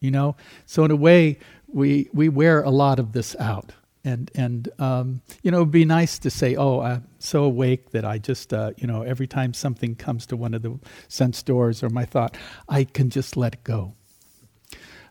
you 0.05 0.12
know? 0.12 0.35
So 0.65 0.85
in 0.85 0.91
a 0.91 0.95
way 0.95 1.39
we 1.67 2.09
we 2.13 2.29
wear 2.29 2.62
a 2.62 2.69
lot 2.69 3.00
of 3.00 3.12
this 3.12 3.35
out. 3.38 3.74
And 4.03 4.29
and 4.35 4.69
um, 4.77 5.21
you 5.41 5.50
know 5.50 5.57
it'd 5.57 5.71
be 5.71 5.83
nice 5.83 6.19
to 6.19 6.29
say 6.29 6.55
oh 6.55 6.79
i'm 6.79 7.07
so 7.17 7.43
awake 7.43 7.89
that 7.89 8.05
i 8.05 8.19
just 8.19 8.53
uh, 8.53 8.71
you 8.77 8.85
know 8.85 9.01
every 9.01 9.25
time 9.25 9.51
something 9.51 9.95
comes 9.95 10.27
to 10.27 10.38
one 10.38 10.53
of 10.53 10.62
the 10.62 10.79
sense 11.07 11.41
doors 11.41 11.81
or 11.81 11.89
my 11.89 12.05
thought 12.05 12.38
i 12.69 12.83
can 12.83 13.09
just 13.09 13.35
let 13.35 13.55
it 13.55 13.63
go. 13.63 13.95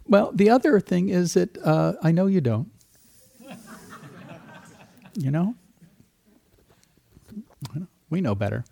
Well 0.07 0.31
the 0.33 0.49
other 0.49 0.79
thing 0.79 1.09
is 1.09 1.35
that 1.35 1.59
uh, 1.59 1.95
i 2.05 2.13
know 2.13 2.27
you 2.27 2.41
don't. 2.41 2.71
You 5.17 5.31
know 5.31 5.55
we 8.11 8.21
know 8.21 8.35
better. 8.35 8.65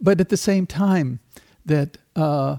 But 0.00 0.20
at 0.20 0.28
the 0.28 0.36
same 0.36 0.66
time, 0.66 1.20
that 1.64 1.98
uh, 2.16 2.58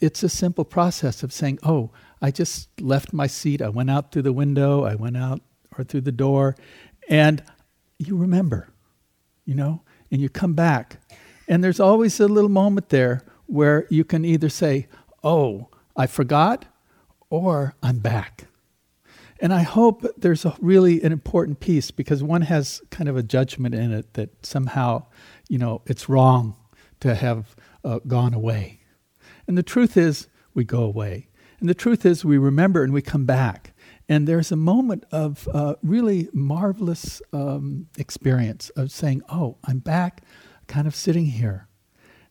it's 0.00 0.22
a 0.22 0.28
simple 0.28 0.64
process 0.64 1.22
of 1.22 1.32
saying, 1.32 1.58
oh, 1.62 1.90
I 2.20 2.30
just 2.30 2.80
left 2.80 3.12
my 3.12 3.26
seat, 3.26 3.60
I 3.60 3.68
went 3.68 3.90
out 3.90 4.12
through 4.12 4.22
the 4.22 4.32
window, 4.32 4.84
I 4.84 4.94
went 4.94 5.16
out 5.16 5.40
or 5.76 5.84
through 5.84 6.02
the 6.02 6.12
door, 6.12 6.56
and 7.08 7.42
you 7.98 8.16
remember, 8.16 8.68
you 9.44 9.54
know, 9.54 9.82
and 10.10 10.20
you 10.20 10.28
come 10.28 10.54
back. 10.54 10.98
And 11.48 11.62
there's 11.62 11.80
always 11.80 12.18
a 12.20 12.28
little 12.28 12.50
moment 12.50 12.88
there 12.88 13.22
where 13.46 13.86
you 13.90 14.04
can 14.04 14.24
either 14.24 14.48
say, 14.48 14.88
oh, 15.22 15.68
I 15.96 16.06
forgot, 16.06 16.66
or 17.30 17.74
I'm 17.82 17.98
back. 17.98 18.46
And 19.38 19.52
I 19.52 19.62
hope 19.62 20.04
there's 20.16 20.44
a 20.44 20.56
really 20.60 21.02
an 21.02 21.12
important 21.12 21.60
piece 21.60 21.90
because 21.90 22.22
one 22.22 22.42
has 22.42 22.80
kind 22.90 23.08
of 23.08 23.16
a 23.16 23.22
judgment 23.22 23.74
in 23.74 23.92
it 23.92 24.14
that 24.14 24.44
somehow, 24.44 25.06
you 25.48 25.58
know, 25.58 25.82
it's 25.86 26.08
wrong 26.08 26.56
to 27.00 27.14
have 27.14 27.54
uh, 27.84 27.98
gone 28.06 28.32
away. 28.32 28.80
And 29.46 29.58
the 29.58 29.62
truth 29.62 29.96
is, 29.96 30.28
we 30.54 30.64
go 30.64 30.82
away. 30.82 31.28
And 31.60 31.68
the 31.68 31.74
truth 31.74 32.06
is, 32.06 32.24
we 32.24 32.38
remember 32.38 32.82
and 32.82 32.92
we 32.92 33.02
come 33.02 33.26
back. 33.26 33.74
And 34.08 34.26
there's 34.26 34.52
a 34.52 34.56
moment 34.56 35.04
of 35.10 35.48
uh, 35.52 35.74
really 35.82 36.28
marvelous 36.32 37.20
um, 37.32 37.88
experience 37.98 38.70
of 38.70 38.90
saying, 38.90 39.22
oh, 39.28 39.58
I'm 39.64 39.80
back. 39.80 40.22
kind 40.66 40.86
of 40.86 40.94
sitting 40.94 41.26
here 41.26 41.68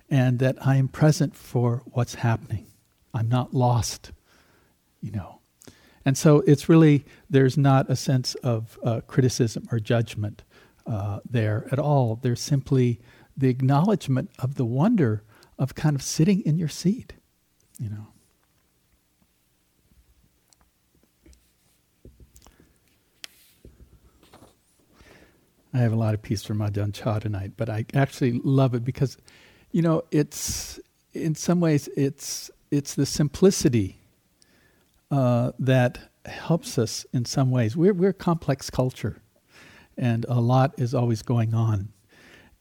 and 0.10 0.40
that 0.40 0.58
I 0.66 0.76
am 0.76 0.88
present 0.88 1.36
for 1.36 1.82
what's 1.86 2.16
happening. 2.16 2.68
I'm 3.14 3.30
not 3.30 3.54
lost, 3.54 4.12
you 5.02 5.12
know. 5.12 5.35
And 6.06 6.18
so 6.18 6.44
it's 6.46 6.70
really, 6.70 7.04
there's 7.30 7.58
not 7.58 7.90
a 7.90 7.96
sense 7.96 8.36
of 8.36 8.78
uh, 8.84 9.02
criticism 9.08 9.68
or 9.72 9.80
judgment 9.80 10.44
uh, 10.86 11.20
there 11.28 11.68
at 11.72 11.80
all. 11.80 12.20
There's 12.22 12.40
simply 12.40 13.02
the 13.36 13.50
acknowledgement 13.50 14.30
of 14.38 14.56
the 14.56 14.66
wonder 14.66 15.24
of 15.58 15.74
kind 15.74 15.96
of 15.96 16.04
sitting 16.04 16.42
in 16.42 16.58
your 16.58 16.68
seat, 16.68 17.14
you 17.80 17.90
know. 17.90 18.08
I 25.74 25.80
have 25.80 25.92
a 25.92 25.98
lot 25.98 26.14
of 26.14 26.22
peace 26.22 26.42
from 26.44 26.60
Ajahn 26.60 26.94
Chah 26.94 27.20
tonight, 27.20 27.54
but 27.58 27.70
I 27.70 27.86
actually 27.94 28.40
love 28.44 28.76
it 28.76 28.86
because, 28.86 29.18
you 29.72 29.82
know, 29.82 30.04
it's 30.10 30.80
in 31.12 31.36
some 31.36 31.60
ways 31.60 31.90
it's 31.98 32.50
it's 32.72 32.96
the 32.96 33.06
simplicity 33.06 33.98
uh, 35.12 35.52
that 35.60 36.10
helps 36.26 36.78
us 36.78 37.06
in 37.14 37.26
some 37.26 37.52
ways. 37.52 37.78
We're 37.78 37.94
we're 37.94 38.10
a 38.10 38.14
complex 38.14 38.70
culture, 38.70 39.22
and 39.98 40.26
a 40.28 40.42
lot 40.42 40.74
is 40.78 40.94
always 40.94 41.22
going 41.22 41.54
on, 41.54 41.90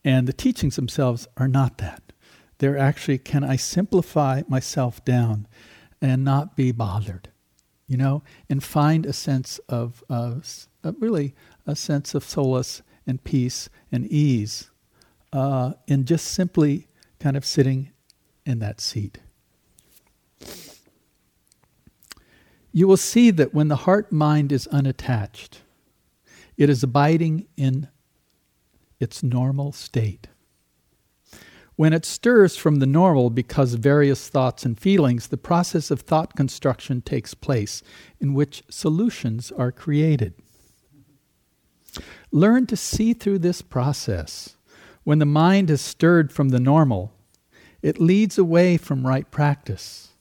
and 0.04 0.28
the 0.28 0.32
teachings 0.32 0.76
themselves 0.76 1.26
are 1.36 1.48
not 1.48 1.78
that. 1.78 2.12
They're 2.58 2.78
actually 2.78 3.18
can 3.18 3.44
I 3.44 3.56
simplify 3.56 4.42
myself 4.48 5.04
down, 5.04 5.46
and 6.00 6.24
not 6.24 6.56
be 6.56 6.72
bothered, 6.72 7.30
you 7.86 7.96
know, 7.96 8.22
and 8.48 8.62
find 8.62 9.06
a 9.06 9.12
sense 9.12 9.58
of 9.68 10.04
uh, 10.10 10.34
really 10.98 11.34
a 11.66 11.74
sense 11.74 12.14
of 12.14 12.24
solace 12.24 12.82
and 13.06 13.22
peace 13.24 13.68
and 13.90 14.06
ease 14.06 14.70
uh, 15.32 15.72
in 15.86 16.04
just 16.04 16.26
simply 16.26 16.86
kind 17.18 17.36
of 17.36 17.44
sitting 17.44 17.90
in 18.46 18.58
that 18.60 18.80
seat. 18.80 19.18
You 22.76 22.88
will 22.88 22.96
see 22.96 23.30
that 23.30 23.54
when 23.54 23.68
the 23.68 23.76
heart 23.76 24.10
mind 24.10 24.50
is 24.50 24.66
unattached, 24.66 25.62
it 26.56 26.68
is 26.68 26.82
abiding 26.82 27.46
in 27.56 27.86
its 28.98 29.22
normal 29.22 29.70
state. 29.70 30.26
When 31.76 31.92
it 31.92 32.04
stirs 32.04 32.56
from 32.56 32.80
the 32.80 32.86
normal 32.86 33.30
because 33.30 33.74
of 33.74 33.80
various 33.80 34.28
thoughts 34.28 34.64
and 34.64 34.76
feelings, 34.76 35.28
the 35.28 35.36
process 35.36 35.92
of 35.92 36.00
thought 36.00 36.34
construction 36.34 37.00
takes 37.00 37.32
place, 37.32 37.80
in 38.18 38.34
which 38.34 38.64
solutions 38.68 39.52
are 39.52 39.70
created. 39.70 40.34
Learn 42.32 42.66
to 42.66 42.76
see 42.76 43.14
through 43.14 43.38
this 43.38 43.62
process. 43.62 44.56
When 45.04 45.20
the 45.20 45.26
mind 45.26 45.70
is 45.70 45.80
stirred 45.80 46.32
from 46.32 46.48
the 46.48 46.58
normal, 46.58 47.12
it 47.82 48.00
leads 48.00 48.36
away 48.36 48.78
from 48.78 49.06
right 49.06 49.30
practice 49.30 50.13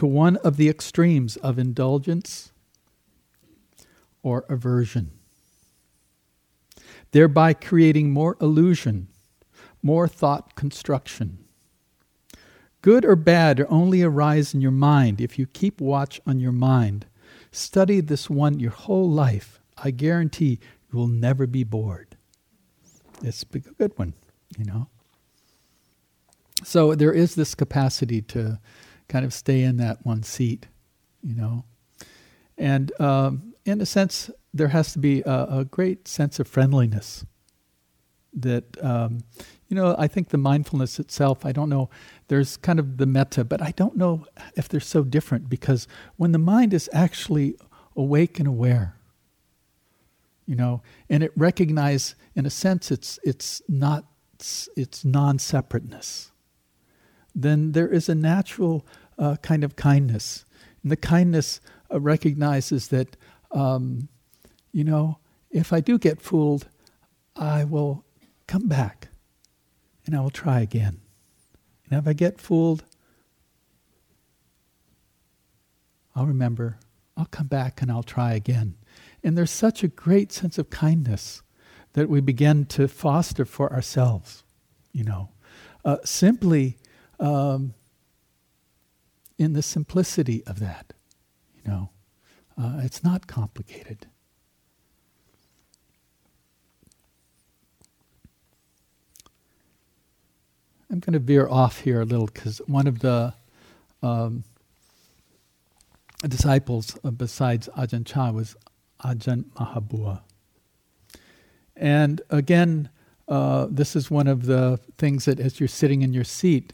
to 0.00 0.06
one 0.06 0.38
of 0.38 0.56
the 0.56 0.66
extremes 0.66 1.36
of 1.36 1.58
indulgence 1.58 2.52
or 4.22 4.46
aversion, 4.48 5.10
thereby 7.10 7.52
creating 7.52 8.10
more 8.10 8.34
illusion, 8.40 9.08
more 9.82 10.08
thought 10.08 10.54
construction. 10.54 11.36
Good 12.80 13.04
or 13.04 13.14
bad 13.14 13.66
only 13.68 14.00
arise 14.00 14.54
in 14.54 14.62
your 14.62 14.70
mind 14.70 15.20
if 15.20 15.38
you 15.38 15.44
keep 15.44 15.82
watch 15.82 16.18
on 16.26 16.40
your 16.40 16.50
mind. 16.50 17.04
Study 17.52 18.00
this 18.00 18.30
one 18.30 18.58
your 18.58 18.70
whole 18.70 19.10
life. 19.10 19.60
I 19.76 19.90
guarantee 19.90 20.60
you 20.90 20.98
will 20.98 21.08
never 21.08 21.46
be 21.46 21.62
bored. 21.62 22.16
It's 23.22 23.44
a 23.52 23.58
good 23.58 23.92
one, 23.98 24.14
you 24.56 24.64
know. 24.64 24.88
So 26.64 26.94
there 26.94 27.12
is 27.12 27.34
this 27.34 27.54
capacity 27.54 28.22
to 28.22 28.58
kind 29.10 29.26
of 29.26 29.34
stay 29.34 29.62
in 29.62 29.76
that 29.76 29.98
one 30.06 30.22
seat, 30.22 30.68
you 31.22 31.34
know. 31.34 31.64
And 32.56 32.98
um, 33.00 33.54
in 33.66 33.80
a 33.80 33.86
sense, 33.86 34.30
there 34.54 34.68
has 34.68 34.92
to 34.94 34.98
be 34.98 35.20
a, 35.22 35.46
a 35.50 35.64
great 35.64 36.08
sense 36.08 36.38
of 36.40 36.48
friendliness. 36.48 37.26
That, 38.32 38.82
um, 38.82 39.24
you 39.68 39.74
know, 39.74 39.96
I 39.98 40.06
think 40.06 40.28
the 40.28 40.38
mindfulness 40.38 41.00
itself, 41.00 41.44
I 41.44 41.50
don't 41.50 41.68
know, 41.68 41.90
there's 42.28 42.56
kind 42.56 42.78
of 42.78 42.96
the 42.96 43.06
metta, 43.06 43.44
but 43.44 43.60
I 43.60 43.72
don't 43.72 43.96
know 43.96 44.24
if 44.54 44.68
they're 44.68 44.80
so 44.80 45.02
different 45.02 45.48
because 45.48 45.88
when 46.16 46.30
the 46.30 46.38
mind 46.38 46.72
is 46.72 46.88
actually 46.92 47.56
awake 47.96 48.38
and 48.38 48.46
aware, 48.46 48.94
you 50.46 50.54
know, 50.54 50.82
and 51.08 51.24
it 51.24 51.32
recognize, 51.36 52.14
in 52.36 52.46
a 52.46 52.50
sense, 52.50 52.90
it's 52.90 53.18
it's 53.24 53.62
not 53.68 54.04
it's 54.76 55.04
non-separateness. 55.04 56.29
Then 57.34 57.72
there 57.72 57.88
is 57.88 58.08
a 58.08 58.14
natural 58.14 58.86
uh, 59.18 59.36
kind 59.36 59.64
of 59.64 59.76
kindness, 59.76 60.44
and 60.82 60.90
the 60.90 60.96
kindness 60.96 61.60
uh, 61.92 62.00
recognizes 62.00 62.88
that, 62.88 63.16
um, 63.50 64.08
you 64.72 64.84
know, 64.84 65.18
if 65.50 65.72
I 65.72 65.80
do 65.80 65.98
get 65.98 66.20
fooled, 66.20 66.68
I 67.36 67.64
will 67.64 68.04
come 68.46 68.68
back, 68.68 69.08
and 70.06 70.16
I 70.16 70.20
will 70.20 70.30
try 70.30 70.60
again. 70.60 71.00
And 71.88 71.98
if 71.98 72.06
I 72.06 72.12
get 72.12 72.40
fooled, 72.40 72.84
I'll 76.14 76.26
remember. 76.26 76.78
I'll 77.16 77.26
come 77.26 77.46
back 77.46 77.82
and 77.82 77.90
I'll 77.90 78.02
try 78.02 78.34
again. 78.34 78.76
And 79.22 79.36
there's 79.36 79.50
such 79.50 79.82
a 79.82 79.88
great 79.88 80.32
sense 80.32 80.58
of 80.58 80.70
kindness 80.70 81.42
that 81.92 82.08
we 82.08 82.20
begin 82.20 82.64
to 82.66 82.88
foster 82.88 83.44
for 83.44 83.72
ourselves, 83.72 84.44
you 84.92 85.04
know. 85.04 85.30
Uh, 85.84 85.96
simply 86.04 86.78
um, 87.20 87.74
in 89.38 89.52
the 89.52 89.62
simplicity 89.62 90.42
of 90.46 90.58
that, 90.58 90.92
you 91.64 91.70
know. 91.70 91.90
Uh, 92.58 92.80
it's 92.82 93.04
not 93.04 93.26
complicated. 93.26 94.06
I'm 100.90 100.98
going 100.98 101.12
to 101.12 101.20
veer 101.20 101.48
off 101.48 101.80
here 101.80 102.00
a 102.00 102.04
little 102.04 102.26
because 102.26 102.58
one 102.66 102.88
of 102.88 102.98
the 102.98 103.32
um, 104.02 104.42
disciples, 106.28 106.98
uh, 107.04 107.10
besides 107.10 107.68
Ajahn 107.78 108.04
Chah, 108.04 108.32
was 108.32 108.56
Ajahn 109.04 109.44
Mahabua. 109.54 110.22
And 111.76 112.20
again, 112.28 112.88
uh, 113.28 113.68
this 113.70 113.94
is 113.94 114.10
one 114.10 114.26
of 114.26 114.46
the 114.46 114.80
things 114.98 115.24
that 115.26 115.38
as 115.38 115.60
you're 115.60 115.68
sitting 115.68 116.02
in 116.02 116.12
your 116.12 116.24
seat, 116.24 116.72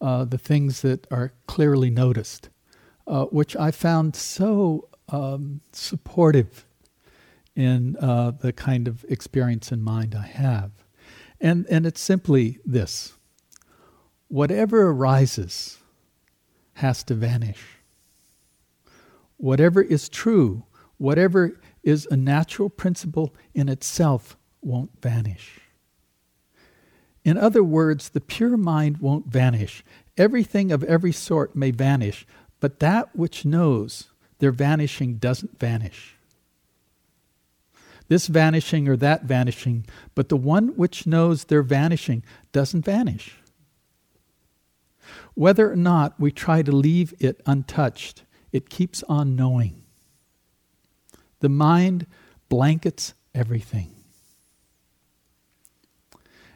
uh, 0.00 0.24
the 0.24 0.38
things 0.38 0.82
that 0.82 1.06
are 1.10 1.32
clearly 1.46 1.90
noticed, 1.90 2.48
uh, 3.06 3.24
which 3.26 3.56
I 3.56 3.70
found 3.70 4.16
so 4.16 4.88
um, 5.08 5.60
supportive 5.72 6.66
in 7.54 7.96
uh, 8.00 8.32
the 8.32 8.52
kind 8.52 8.88
of 8.88 9.04
experience 9.08 9.70
in 9.70 9.82
mind 9.82 10.14
I 10.14 10.26
have. 10.26 10.72
And, 11.40 11.66
and 11.70 11.86
it's 11.86 12.00
simply 12.00 12.58
this 12.64 13.14
whatever 14.28 14.88
arises 14.88 15.78
has 16.74 17.04
to 17.04 17.14
vanish. 17.14 17.62
Whatever 19.36 19.82
is 19.82 20.08
true, 20.08 20.64
whatever 20.96 21.60
is 21.82 22.06
a 22.10 22.16
natural 22.16 22.70
principle 22.70 23.34
in 23.54 23.68
itself 23.68 24.36
won't 24.62 24.90
vanish. 25.00 25.60
In 27.24 27.38
other 27.38 27.64
words, 27.64 28.10
the 28.10 28.20
pure 28.20 28.56
mind 28.56 28.98
won't 28.98 29.26
vanish. 29.26 29.82
Everything 30.16 30.70
of 30.70 30.84
every 30.84 31.12
sort 31.12 31.56
may 31.56 31.70
vanish, 31.70 32.26
but 32.60 32.80
that 32.80 33.16
which 33.16 33.44
knows 33.44 34.10
their 34.38 34.52
vanishing 34.52 35.14
doesn't 35.16 35.58
vanish. 35.58 36.16
This 38.08 38.26
vanishing 38.26 38.86
or 38.88 38.96
that 38.98 39.24
vanishing, 39.24 39.86
but 40.14 40.28
the 40.28 40.36
one 40.36 40.68
which 40.76 41.06
knows 41.06 41.44
their 41.44 41.62
vanishing 41.62 42.22
doesn't 42.52 42.84
vanish. 42.84 43.36
Whether 45.34 45.72
or 45.72 45.76
not 45.76 46.20
we 46.20 46.30
try 46.30 46.62
to 46.62 46.72
leave 46.72 47.14
it 47.18 47.40
untouched, 47.46 48.22
it 48.52 48.68
keeps 48.68 49.02
on 49.04 49.34
knowing. 49.34 49.82
The 51.40 51.48
mind 51.48 52.06
blankets 52.48 53.14
everything. 53.34 54.03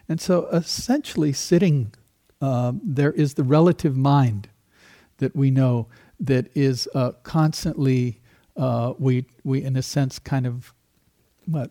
And 0.09 0.21
so 0.21 0.47
essentially, 0.47 1.33
sitting, 1.33 1.93
uh, 2.41 2.73
there 2.83 3.13
is 3.13 3.35
the 3.35 3.45
relative 3.45 3.97
mind 3.97 4.49
that 5.19 5.37
we 5.37 5.51
know 5.51 5.89
that 6.21 6.51
is 6.55 6.89
uh, 6.95 7.13
constantly, 7.23 8.21
uh, 8.57 8.95
we, 8.99 9.27
we, 9.45 9.63
in 9.63 9.77
a 9.77 9.83
sense, 9.83 10.19
kind 10.19 10.47
of 10.47 10.73
what? 11.47 11.71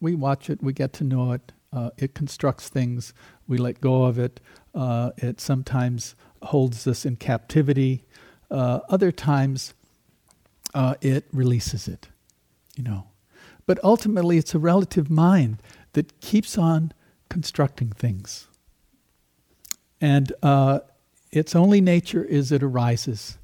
We 0.00 0.14
watch 0.14 0.50
it, 0.50 0.62
we 0.62 0.72
get 0.72 0.92
to 0.94 1.04
know 1.04 1.32
it, 1.32 1.52
uh, 1.72 1.90
it 1.96 2.14
constructs 2.14 2.68
things, 2.68 3.14
we 3.46 3.58
let 3.58 3.80
go 3.80 4.04
of 4.04 4.18
it. 4.18 4.40
Uh, 4.74 5.10
it 5.16 5.40
sometimes 5.40 6.14
holds 6.42 6.86
us 6.86 7.04
in 7.04 7.16
captivity. 7.16 8.04
Uh, 8.50 8.80
other 8.88 9.10
times, 9.10 9.74
uh, 10.74 10.94
it 11.00 11.26
releases 11.32 11.88
it, 11.88 12.08
you 12.76 12.84
know. 12.84 13.06
But 13.66 13.78
ultimately, 13.84 14.38
it's 14.38 14.54
a 14.54 14.58
relative 14.58 15.10
mind 15.10 15.62
that 15.92 16.20
keeps 16.20 16.56
on 16.56 16.92
constructing 17.28 17.90
things. 17.90 18.48
And 20.00 20.32
uh, 20.42 20.80
its 21.30 21.54
only 21.54 21.80
nature 21.80 22.24
is 22.24 22.52
it 22.52 22.62
arises 22.62 23.38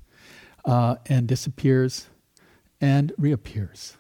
uh, 0.65 0.97
and 1.07 1.27
disappears 1.27 2.07
and 2.81 3.13
reappears. 3.19 3.97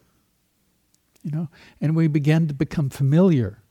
You 1.22 1.30
know, 1.32 1.48
and 1.80 1.96
we 1.96 2.06
begin 2.06 2.46
to 2.48 2.54
become 2.54 2.88
familiar 2.88 3.62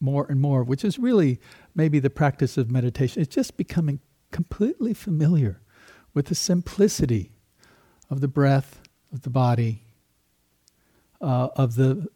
more 0.00 0.26
and 0.28 0.40
more, 0.40 0.62
which 0.62 0.84
is 0.84 0.98
really 0.98 1.40
maybe 1.74 1.98
the 1.98 2.10
practice 2.10 2.56
of 2.56 2.70
meditation. 2.70 3.22
It's 3.22 3.34
just 3.34 3.56
becoming 3.56 4.00
completely 4.30 4.94
familiar 4.94 5.60
with 6.14 6.26
the 6.26 6.34
simplicity 6.34 7.32
of 8.10 8.20
the 8.20 8.28
breath, 8.28 8.82
of 9.12 9.22
the 9.22 9.30
body, 9.30 9.82
uh, 11.20 11.48
of 11.56 11.76
the 11.76 12.08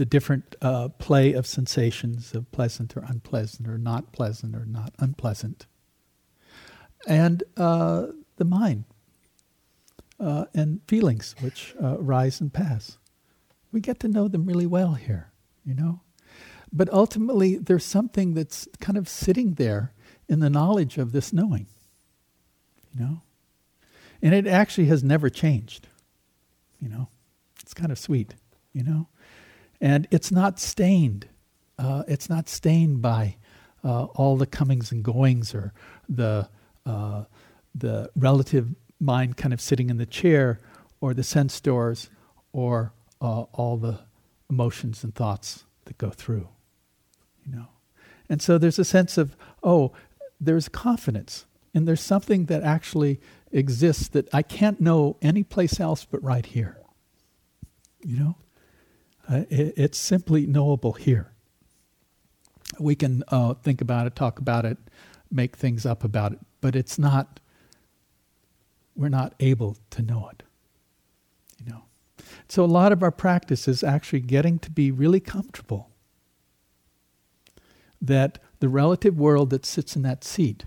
the 0.00 0.06
different 0.06 0.56
uh, 0.62 0.88
play 0.88 1.34
of 1.34 1.46
sensations 1.46 2.32
of 2.32 2.50
pleasant 2.52 2.96
or 2.96 3.04
unpleasant, 3.06 3.68
or 3.68 3.76
not 3.76 4.12
pleasant 4.12 4.56
or 4.56 4.64
not 4.64 4.94
unpleasant, 4.98 5.66
and 7.06 7.42
uh, 7.58 8.06
the 8.36 8.46
mind 8.46 8.84
uh, 10.18 10.46
and 10.54 10.80
feelings 10.88 11.34
which 11.40 11.74
uh, 11.82 11.98
rise 11.98 12.40
and 12.40 12.50
pass. 12.50 12.96
We 13.72 13.80
get 13.80 14.00
to 14.00 14.08
know 14.08 14.26
them 14.26 14.46
really 14.46 14.66
well 14.66 14.94
here, 14.94 15.32
you 15.66 15.74
know. 15.74 16.00
But 16.72 16.90
ultimately, 16.90 17.56
there's 17.56 17.84
something 17.84 18.32
that's 18.32 18.66
kind 18.80 18.96
of 18.96 19.06
sitting 19.06 19.56
there 19.56 19.92
in 20.30 20.40
the 20.40 20.48
knowledge 20.48 20.96
of 20.96 21.12
this 21.12 21.30
knowing, 21.30 21.66
you 22.94 23.04
know. 23.04 23.20
And 24.22 24.34
it 24.34 24.46
actually 24.46 24.86
has 24.86 25.04
never 25.04 25.28
changed, 25.28 25.88
you 26.80 26.88
know. 26.88 27.08
It's 27.60 27.74
kind 27.74 27.92
of 27.92 27.98
sweet, 27.98 28.32
you 28.72 28.82
know. 28.82 29.08
And 29.80 30.06
it's 30.10 30.30
not 30.30 30.58
stained. 30.58 31.28
Uh, 31.78 32.02
it's 32.06 32.28
not 32.28 32.48
stained 32.48 33.00
by 33.00 33.36
uh, 33.82 34.04
all 34.04 34.36
the 34.36 34.46
comings 34.46 34.92
and 34.92 35.02
goings 35.02 35.54
or 35.54 35.72
the 36.08 36.48
uh, 36.86 37.24
the 37.74 38.10
relative 38.16 38.74
mind 38.98 39.36
kind 39.36 39.54
of 39.54 39.60
sitting 39.60 39.90
in 39.90 39.96
the 39.96 40.06
chair 40.06 40.58
or 41.00 41.14
the 41.14 41.22
sense 41.22 41.60
doors 41.60 42.10
or 42.52 42.92
uh, 43.20 43.42
all 43.52 43.76
the 43.76 44.00
emotions 44.48 45.04
and 45.04 45.14
thoughts 45.14 45.64
that 45.84 45.96
go 45.96 46.10
through 46.10 46.48
you 47.46 47.54
know 47.54 47.68
and 48.28 48.42
so 48.42 48.58
there's 48.58 48.78
a 48.78 48.84
sense 48.84 49.16
of 49.16 49.36
oh 49.62 49.92
there's 50.40 50.68
confidence 50.68 51.46
and 51.72 51.86
there's 51.86 52.00
something 52.00 52.46
that 52.46 52.62
actually 52.62 53.20
exists 53.52 54.08
that 54.08 54.28
i 54.34 54.42
can't 54.42 54.80
know 54.80 55.16
any 55.22 55.42
place 55.42 55.78
else 55.78 56.04
but 56.04 56.22
right 56.22 56.46
here 56.46 56.76
you 58.04 58.18
know 58.18 58.36
uh, 59.30 59.44
it, 59.48 59.74
it's 59.76 59.98
simply 59.98 60.46
knowable 60.46 60.92
here 60.92 61.32
we 62.78 62.94
can 62.94 63.22
uh, 63.28 63.54
think 63.54 63.80
about 63.80 64.06
it 64.06 64.14
talk 64.14 64.38
about 64.38 64.64
it 64.64 64.78
make 65.30 65.56
things 65.56 65.86
up 65.86 66.02
about 66.04 66.32
it 66.32 66.38
but 66.60 66.74
it's 66.74 66.98
not 66.98 67.40
we're 69.00 69.08
not 69.08 69.34
able 69.40 69.78
to 69.90 70.02
know 70.02 70.28
it. 70.30 70.42
You 71.64 71.72
know. 71.72 71.82
So 72.48 72.62
a 72.62 72.66
lot 72.66 72.92
of 72.92 73.02
our 73.02 73.10
practice 73.10 73.66
is 73.66 73.82
actually 73.82 74.20
getting 74.20 74.58
to 74.60 74.70
be 74.70 74.90
really 74.90 75.20
comfortable 75.20 75.88
that 78.00 78.38
the 78.60 78.68
relative 78.68 79.18
world 79.18 79.50
that 79.50 79.64
sits 79.64 79.96
in 79.96 80.02
that 80.02 80.22
seat, 80.22 80.64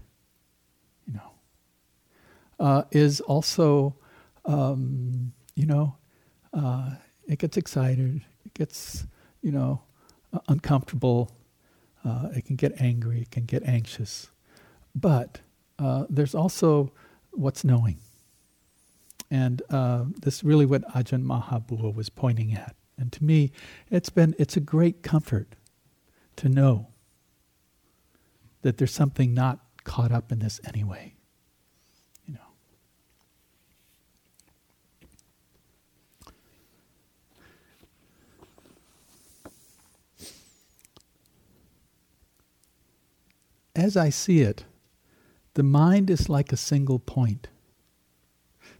you 1.07 1.13
know, 1.13 1.31
uh, 2.59 2.83
is 2.91 3.21
also, 3.21 3.95
um, 4.45 5.33
you 5.55 5.67
know, 5.67 5.95
uh, 6.53 6.91
it 7.27 7.37
gets 7.37 7.57
excited, 7.57 8.21
it 8.45 8.53
gets, 8.53 9.05
you 9.41 9.51
know, 9.51 9.81
uncomfortable, 10.47 11.31
uh, 12.03 12.29
it 12.35 12.45
can 12.45 12.55
get 12.55 12.73
angry, 12.81 13.21
it 13.21 13.31
can 13.31 13.45
get 13.45 13.63
anxious, 13.63 14.29
but 14.95 15.39
uh, 15.79 16.05
there's 16.09 16.35
also 16.35 16.91
what's 17.31 17.63
knowing. 17.63 17.97
And 19.31 19.61
uh, 19.69 20.05
this 20.21 20.37
is 20.37 20.43
really 20.43 20.65
what 20.65 20.83
Ajahn 20.89 21.23
Mahabua 21.25 21.93
was 21.93 22.09
pointing 22.09 22.53
at. 22.53 22.75
And 22.97 23.11
to 23.13 23.23
me, 23.23 23.51
it's 23.89 24.09
been 24.09 24.35
it's 24.37 24.55
a 24.55 24.59
great 24.59 25.01
comfort 25.01 25.55
to 26.35 26.49
know 26.49 26.87
that 28.61 28.77
there's 28.77 28.93
something 28.93 29.33
not 29.33 29.59
caught 29.83 30.11
up 30.11 30.31
in 30.31 30.39
this 30.39 30.61
anyway. 30.67 31.12
As 43.75 43.97
I 43.97 44.09
see 44.09 44.41
it, 44.41 44.65
the 45.55 45.63
mind 45.63 46.09
is 46.09 46.29
like 46.29 46.51
a 46.51 46.57
single 46.57 46.99
point 46.99 47.47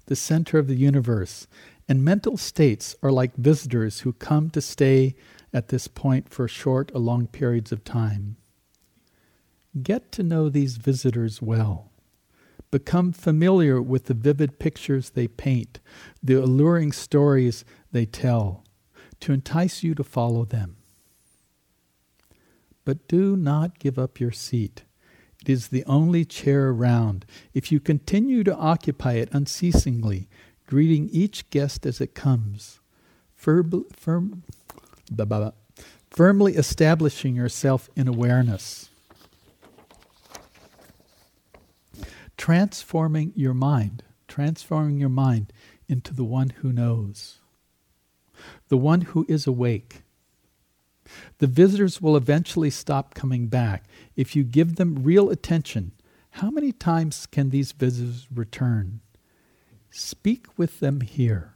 the 0.06 0.15
center 0.15 0.58
of 0.58 0.67
the 0.67 0.75
universe, 0.75 1.47
and 1.88 2.03
mental 2.03 2.38
states 2.38 2.95
are 3.01 3.12
like 3.12 3.36
visitors 3.36 4.01
who 4.01 4.13
come 4.13 4.49
to 4.49 4.62
stay 4.62 5.15
at 5.53 5.69
this 5.69 5.88
point 5.88 6.29
for 6.29 6.47
short 6.47 6.91
or 6.93 6.99
long 6.99 7.27
periods 7.27 7.71
of 7.71 7.84
time. 7.84 8.36
Get 9.82 10.12
to 10.13 10.23
know 10.23 10.49
these 10.49 10.77
visitors 10.77 11.41
well. 11.41 11.89
Become 12.69 13.13
familiar 13.13 13.82
with 13.82 14.06
the 14.06 14.13
vivid 14.13 14.60
pictures 14.60 15.12
they 15.12 15.27
paint, 15.27 15.79
the 16.21 16.36
alluring 16.36 16.91
stories 16.91 17.63
they 17.91 18.06
tell, 18.06 18.63
to 19.21 19.32
entice 19.32 19.84
you 19.84 19.95
to 19.95 20.03
follow 20.03 20.43
them. 20.43 20.77
But 22.86 23.08
do 23.08 23.36
not 23.36 23.80
give 23.80 23.98
up 23.98 24.19
your 24.19 24.32
seat. 24.32 24.84
It 25.41 25.50
is 25.50 25.67
the 25.67 25.84
only 25.86 26.24
chair 26.26 26.69
around. 26.69 27.26
If 27.54 27.72
you 27.72 27.80
continue 27.80 28.43
to 28.43 28.56
occupy 28.56 29.13
it 29.13 29.30
unceasingly, 29.34 30.30
greeting 30.67 31.10
each 31.12 31.50
guest 31.50 31.86
as 31.86 32.00
it 32.00 32.15
comes, 32.15 32.80
firm, 33.36 33.86
firm, 33.93 34.43
blah, 35.12 35.26
blah, 35.26 35.39
blah, 35.39 35.52
firmly 36.10 36.56
establishing 36.56 37.36
yourself 37.36 37.89
in 37.96 38.08
awareness, 38.08 38.89
transforming 42.38 43.34
your 43.36 43.54
mind, 43.54 44.04
transforming 44.28 44.98
your 44.98 45.10
mind 45.10 45.52
into 45.89 46.13
the 46.13 46.24
one 46.24 46.50
who 46.50 46.72
knows, 46.72 47.39
the 48.69 48.78
one 48.78 49.02
who 49.02 49.26
is 49.28 49.46
awake, 49.46 50.03
the 51.39 51.47
visitors 51.47 52.02
will 52.02 52.15
eventually 52.15 52.69
stop 52.69 53.13
coming 53.13 53.47
back. 53.47 53.86
If 54.15 54.36
you 54.36 54.43
give 54.43 54.76
them 54.76 55.04
real 55.04 55.30
attention, 55.30 55.91
how 56.32 56.49
many 56.49 56.71
times 56.71 57.26
can 57.26 57.49
these 57.49 57.71
visitors 57.71 58.28
return? 58.34 59.02
Speak 59.91 60.47
with 60.58 60.80
them 60.80 61.02
here, 61.02 61.54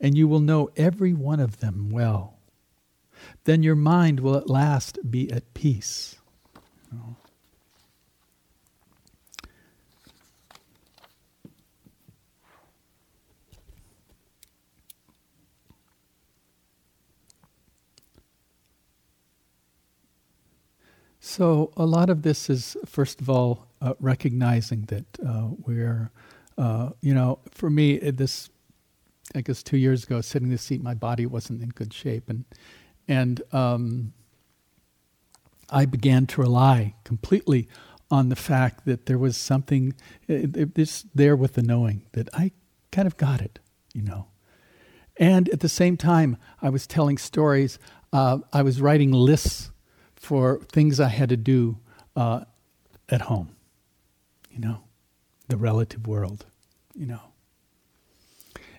and 0.00 0.16
you 0.16 0.26
will 0.26 0.40
know 0.40 0.70
every 0.76 1.12
one 1.12 1.38
of 1.38 1.60
them 1.60 1.90
well. 1.90 2.38
Then 3.44 3.62
your 3.62 3.76
mind 3.76 4.20
will 4.20 4.36
at 4.36 4.50
last 4.50 4.98
be 5.08 5.30
at 5.30 5.54
peace. 5.54 6.16
You 6.90 6.98
know? 6.98 7.16
So, 21.34 21.72
a 21.78 21.86
lot 21.86 22.10
of 22.10 22.20
this 22.20 22.50
is, 22.50 22.76
first 22.84 23.22
of 23.22 23.30
all, 23.30 23.66
uh, 23.80 23.94
recognizing 24.00 24.82
that 24.88 25.06
uh, 25.26 25.48
we're, 25.64 26.10
uh, 26.58 26.90
you 27.00 27.14
know, 27.14 27.38
for 27.50 27.70
me, 27.70 27.96
this, 27.96 28.50
I 29.34 29.40
guess 29.40 29.62
two 29.62 29.78
years 29.78 30.04
ago, 30.04 30.20
sitting 30.20 30.48
in 30.48 30.52
the 30.52 30.58
seat, 30.58 30.82
my 30.82 30.92
body 30.92 31.24
wasn't 31.24 31.62
in 31.62 31.70
good 31.70 31.94
shape. 31.94 32.28
And, 32.28 32.44
and 33.08 33.40
um, 33.50 34.12
I 35.70 35.86
began 35.86 36.26
to 36.26 36.42
rely 36.42 36.96
completely 37.02 37.66
on 38.10 38.28
the 38.28 38.36
fact 38.36 38.84
that 38.84 39.06
there 39.06 39.16
was 39.16 39.38
something, 39.38 39.94
this 40.26 41.06
there 41.14 41.34
with 41.34 41.54
the 41.54 41.62
knowing 41.62 42.02
that 42.12 42.28
I 42.34 42.52
kind 42.90 43.06
of 43.06 43.16
got 43.16 43.40
it, 43.40 43.58
you 43.94 44.02
know. 44.02 44.26
And 45.16 45.48
at 45.48 45.60
the 45.60 45.70
same 45.70 45.96
time, 45.96 46.36
I 46.60 46.68
was 46.68 46.86
telling 46.86 47.16
stories. 47.16 47.78
Uh, 48.12 48.40
I 48.52 48.60
was 48.60 48.82
writing 48.82 49.12
lists 49.12 49.71
for 50.22 50.60
things 50.70 51.00
I 51.00 51.08
had 51.08 51.28
to 51.30 51.36
do 51.36 51.78
uh, 52.14 52.44
at 53.08 53.22
home, 53.22 53.50
you 54.52 54.60
know, 54.60 54.78
the 55.48 55.56
relative 55.56 56.06
world, 56.06 56.46
you 56.94 57.06
know. 57.06 57.20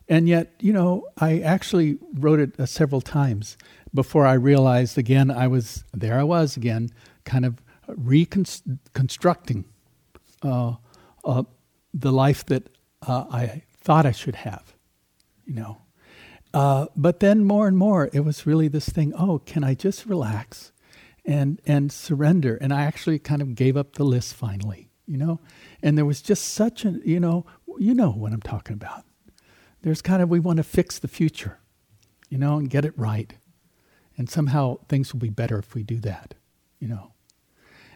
And 0.07 0.29
yet, 0.29 0.53
you 0.61 0.71
know, 0.71 1.07
I 1.17 1.39
actually 1.39 1.97
wrote 2.13 2.39
it 2.39 2.57
uh, 2.57 2.65
several 2.65 3.01
times 3.01 3.57
before 3.93 4.25
I 4.25 4.33
realized 4.33 4.97
again 4.97 5.29
I 5.29 5.47
was 5.47 5.83
there. 5.93 6.17
I 6.17 6.23
was 6.23 6.55
again, 6.55 6.89
kind 7.25 7.45
of 7.45 7.61
reconstructing 7.87 9.65
uh, 10.43 10.75
uh, 11.25 11.43
the 11.93 12.11
life 12.13 12.45
that 12.45 12.69
uh, 13.05 13.25
I 13.29 13.63
thought 13.75 14.05
I 14.05 14.13
should 14.13 14.35
have, 14.35 14.73
you 15.45 15.55
know. 15.55 15.77
Uh, 16.53 16.85
but 16.95 17.19
then 17.19 17.43
more 17.43 17.67
and 17.67 17.77
more, 17.77 18.09
it 18.13 18.21
was 18.21 18.45
really 18.45 18.69
this 18.69 18.87
thing. 18.87 19.13
Oh, 19.17 19.39
can 19.39 19.63
I 19.65 19.73
just 19.73 20.05
relax? 20.05 20.72
And 21.25 21.61
and 21.65 21.91
surrender. 21.91 22.57
And 22.57 22.73
I 22.73 22.83
actually 22.83 23.19
kind 23.19 23.41
of 23.41 23.55
gave 23.55 23.77
up 23.77 23.93
the 23.93 24.03
list 24.03 24.33
finally, 24.33 24.89
you 25.05 25.17
know. 25.17 25.39
And 25.81 25.97
there 25.97 26.05
was 26.05 26.21
just 26.21 26.53
such 26.53 26.85
a, 26.85 26.99
you 27.05 27.19
know, 27.19 27.45
you 27.77 27.93
know 27.93 28.11
what 28.11 28.33
I'm 28.33 28.41
talking 28.41 28.73
about. 28.73 29.05
There's 29.81 30.01
kind 30.01 30.21
of 30.21 30.29
we 30.29 30.39
want 30.39 30.57
to 30.57 30.63
fix 30.63 30.99
the 30.99 31.07
future, 31.07 31.59
you 32.29 32.37
know, 32.37 32.57
and 32.57 32.69
get 32.69 32.85
it 32.85 32.97
right. 32.97 33.33
And 34.17 34.29
somehow 34.29 34.77
things 34.87 35.11
will 35.11 35.19
be 35.19 35.29
better 35.29 35.57
if 35.57 35.73
we 35.73 35.83
do 35.83 35.99
that, 36.01 36.35
you 36.79 36.87
know. 36.87 37.13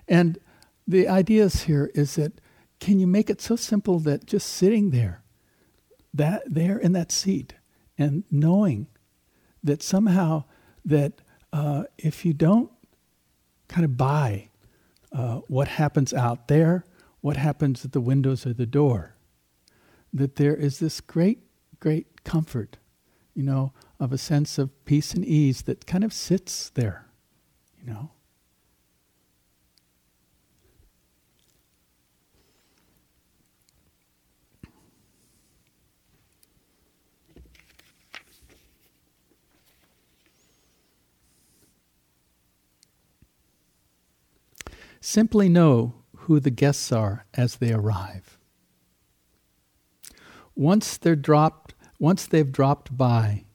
And 0.07 0.39
the 0.87 1.07
ideas 1.07 1.63
here 1.63 1.91
is 1.93 2.15
that 2.15 2.39
can 2.79 2.99
you 2.99 3.07
make 3.07 3.29
it 3.29 3.41
so 3.41 3.55
simple 3.55 3.99
that 3.99 4.25
just 4.25 4.47
sitting 4.47 4.91
there, 4.91 5.23
that 6.13 6.43
there 6.45 6.77
in 6.77 6.93
that 6.93 7.11
seat, 7.11 7.55
and 7.97 8.23
knowing 8.31 8.87
that 9.63 9.81
somehow 9.81 10.43
that 10.85 11.21
uh, 11.51 11.83
if 11.97 12.25
you 12.25 12.33
don't 12.33 12.71
kind 13.67 13.85
of 13.85 13.97
buy 13.97 14.49
uh, 15.11 15.37
what 15.47 15.67
happens 15.67 16.13
out 16.13 16.47
there, 16.47 16.85
what 17.21 17.37
happens 17.37 17.85
at 17.85 17.91
the 17.91 18.01
windows 18.01 18.45
or 18.45 18.53
the 18.53 18.65
door, 18.65 19.15
that 20.13 20.35
there 20.35 20.55
is 20.55 20.79
this 20.79 21.01
great, 21.01 21.39
great 21.79 22.23
comfort, 22.23 22.77
you 23.33 23.43
know, 23.43 23.73
of 23.99 24.11
a 24.11 24.17
sense 24.17 24.57
of 24.57 24.85
peace 24.85 25.13
and 25.13 25.25
ease 25.25 25.63
that 25.63 25.85
kind 25.85 26.03
of 26.03 26.13
sits 26.13 26.69
there, 26.69 27.07
you 27.79 27.85
know. 27.85 28.11
Simply 44.99 45.49
know 45.49 45.95
who 46.15 46.39
the 46.39 46.51
guests 46.51 46.91
are 46.91 47.25
as 47.33 47.57
they 47.57 47.71
arrive. 47.71 48.37
Once 50.55 50.97
they're 50.97 51.15
dropped, 51.15 51.73
once 51.99 52.25
they've 52.25 52.51
dropped 52.51 52.97
by, 52.97 53.45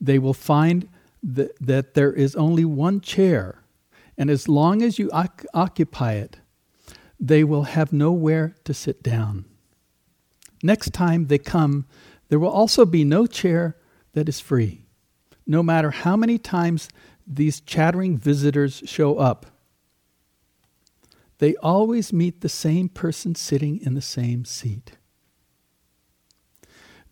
they 0.00 0.18
will 0.18 0.34
find 0.34 0.88
that, 1.22 1.56
that 1.60 1.94
there 1.94 2.12
is 2.12 2.34
only 2.36 2.64
one 2.64 3.00
chair, 3.00 3.62
and 4.16 4.30
as 4.30 4.48
long 4.48 4.82
as 4.82 4.98
you 4.98 5.10
oc- 5.12 5.44
occupy 5.54 6.14
it, 6.14 6.38
they 7.20 7.42
will 7.42 7.64
have 7.64 7.92
nowhere 7.92 8.54
to 8.64 8.74
sit 8.74 9.02
down. 9.02 9.44
Next 10.62 10.92
time 10.92 11.26
they 11.26 11.38
come, 11.38 11.86
there 12.28 12.38
will 12.38 12.50
also 12.50 12.84
be 12.84 13.04
no 13.04 13.26
chair 13.26 13.76
that 14.12 14.28
is 14.28 14.40
free. 14.40 14.86
No 15.46 15.62
matter 15.62 15.90
how 15.90 16.16
many 16.16 16.38
times 16.38 16.88
these 17.26 17.60
chattering 17.60 18.16
visitors 18.18 18.82
show 18.84 19.18
up, 19.18 19.46
they 21.38 21.54
always 21.56 22.12
meet 22.12 22.40
the 22.40 22.48
same 22.48 22.88
person 22.88 23.34
sitting 23.34 23.80
in 23.80 23.94
the 23.94 24.02
same 24.02 24.44
seat. 24.44 24.92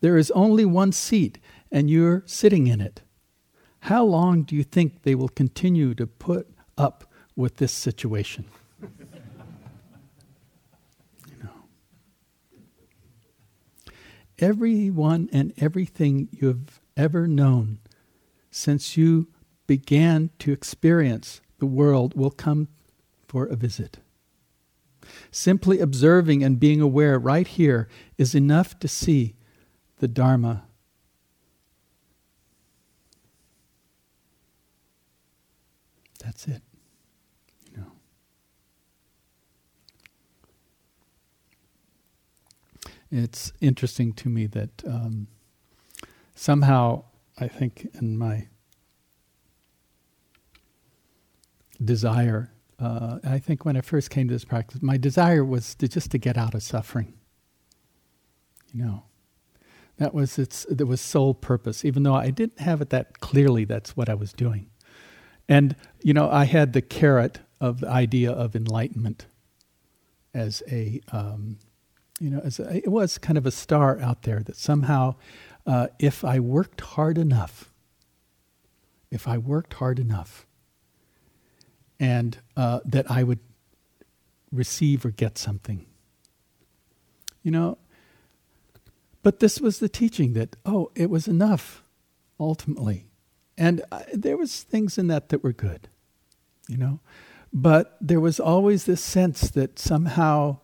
There 0.00 0.16
is 0.16 0.30
only 0.32 0.64
one 0.64 0.92
seat, 0.92 1.38
and 1.70 1.88
you're 1.88 2.22
sitting 2.26 2.66
in 2.66 2.80
it. 2.80 3.02
How 3.80 4.04
long 4.04 4.42
do 4.42 4.56
you 4.56 4.64
think 4.64 5.02
they 5.02 5.14
will 5.14 5.28
continue 5.28 5.94
to 5.94 6.06
put 6.06 6.48
up 6.76 7.04
with 7.34 7.56
this 7.56 7.72
situation? 7.72 8.46
you 8.82 8.88
know. 11.42 11.50
Everyone 14.38 15.28
and 15.32 15.52
everything 15.56 16.28
you 16.32 16.48
have 16.48 16.80
ever 16.96 17.26
known 17.28 17.78
since 18.50 18.96
you 18.96 19.28
began 19.66 20.30
to 20.40 20.52
experience 20.52 21.40
the 21.58 21.66
world 21.66 22.14
will 22.14 22.30
come 22.30 22.68
for 23.28 23.46
a 23.46 23.56
visit. 23.56 23.98
Simply 25.30 25.80
observing 25.80 26.42
and 26.42 26.58
being 26.58 26.80
aware 26.80 27.18
right 27.18 27.46
here 27.46 27.88
is 28.18 28.34
enough 28.34 28.78
to 28.80 28.88
see 28.88 29.34
the 29.98 30.08
Dharma. 30.08 30.64
That's 36.24 36.46
it. 36.48 36.62
You 37.70 37.78
know. 37.78 37.92
It's 43.10 43.52
interesting 43.60 44.12
to 44.14 44.28
me 44.28 44.46
that 44.46 44.82
um, 44.86 45.28
somehow 46.34 47.04
I 47.38 47.48
think 47.48 47.88
in 47.94 48.18
my 48.18 48.48
desire 51.82 52.50
uh, 52.78 53.18
I 53.24 53.38
think 53.38 53.64
when 53.64 53.76
I 53.76 53.80
first 53.80 54.10
came 54.10 54.28
to 54.28 54.34
this 54.34 54.44
practice, 54.44 54.82
my 54.82 54.96
desire 54.96 55.44
was 55.44 55.74
to 55.76 55.88
just 55.88 56.10
to 56.10 56.18
get 56.18 56.36
out 56.36 56.54
of 56.54 56.62
suffering. 56.62 57.14
You 58.72 58.84
know, 58.84 59.02
that 59.96 60.12
was 60.12 60.38
its 60.38 60.66
there 60.68 60.86
was 60.86 61.00
sole 61.00 61.32
purpose. 61.34 61.84
Even 61.84 62.02
though 62.02 62.14
I 62.14 62.30
didn't 62.30 62.60
have 62.60 62.82
it 62.82 62.90
that 62.90 63.20
clearly, 63.20 63.64
that's 63.64 63.96
what 63.96 64.08
I 64.08 64.14
was 64.14 64.32
doing. 64.32 64.68
And 65.48 65.76
you 66.02 66.12
know, 66.12 66.28
I 66.30 66.44
had 66.44 66.72
the 66.72 66.82
carrot 66.82 67.40
of 67.60 67.80
the 67.80 67.88
idea 67.88 68.30
of 68.30 68.54
enlightenment 68.54 69.26
as 70.34 70.62
a 70.70 71.00
um, 71.12 71.58
you 72.20 72.30
know, 72.30 72.40
as 72.44 72.58
a, 72.60 72.76
it 72.76 72.88
was 72.88 73.18
kind 73.18 73.38
of 73.38 73.46
a 73.46 73.50
star 73.50 73.98
out 74.00 74.22
there 74.22 74.40
that 74.40 74.56
somehow, 74.56 75.14
uh, 75.66 75.88
if 75.98 76.24
I 76.24 76.40
worked 76.40 76.80
hard 76.80 77.18
enough, 77.18 77.72
if 79.10 79.28
I 79.28 79.38
worked 79.38 79.74
hard 79.74 79.98
enough, 79.98 80.46
and 81.98 82.38
uh, 82.56 82.80
that 82.84 83.10
I 83.10 83.22
would 83.22 83.40
receive 84.52 85.04
or 85.04 85.10
get 85.10 85.38
something. 85.38 85.86
You 87.42 87.52
know, 87.52 87.78
but 89.22 89.40
this 89.40 89.60
was 89.60 89.80
the 89.80 89.88
teaching 89.88 90.34
that, 90.34 90.54
oh, 90.64 90.92
it 90.94 91.10
was 91.10 91.26
enough 91.26 91.82
ultimately. 92.38 93.06
And 93.58 93.82
there 94.12 94.36
was 94.36 94.62
things 94.62 94.98
in 94.98 95.08
that 95.08 95.30
that 95.30 95.42
were 95.42 95.52
good, 95.52 95.88
you 96.68 96.76
know. 96.76 97.00
But 97.52 97.96
there 98.00 98.20
was 98.20 98.38
always 98.38 98.84
this 98.84 99.00
sense 99.00 99.50
that 99.50 99.78
somehow, 99.78 100.58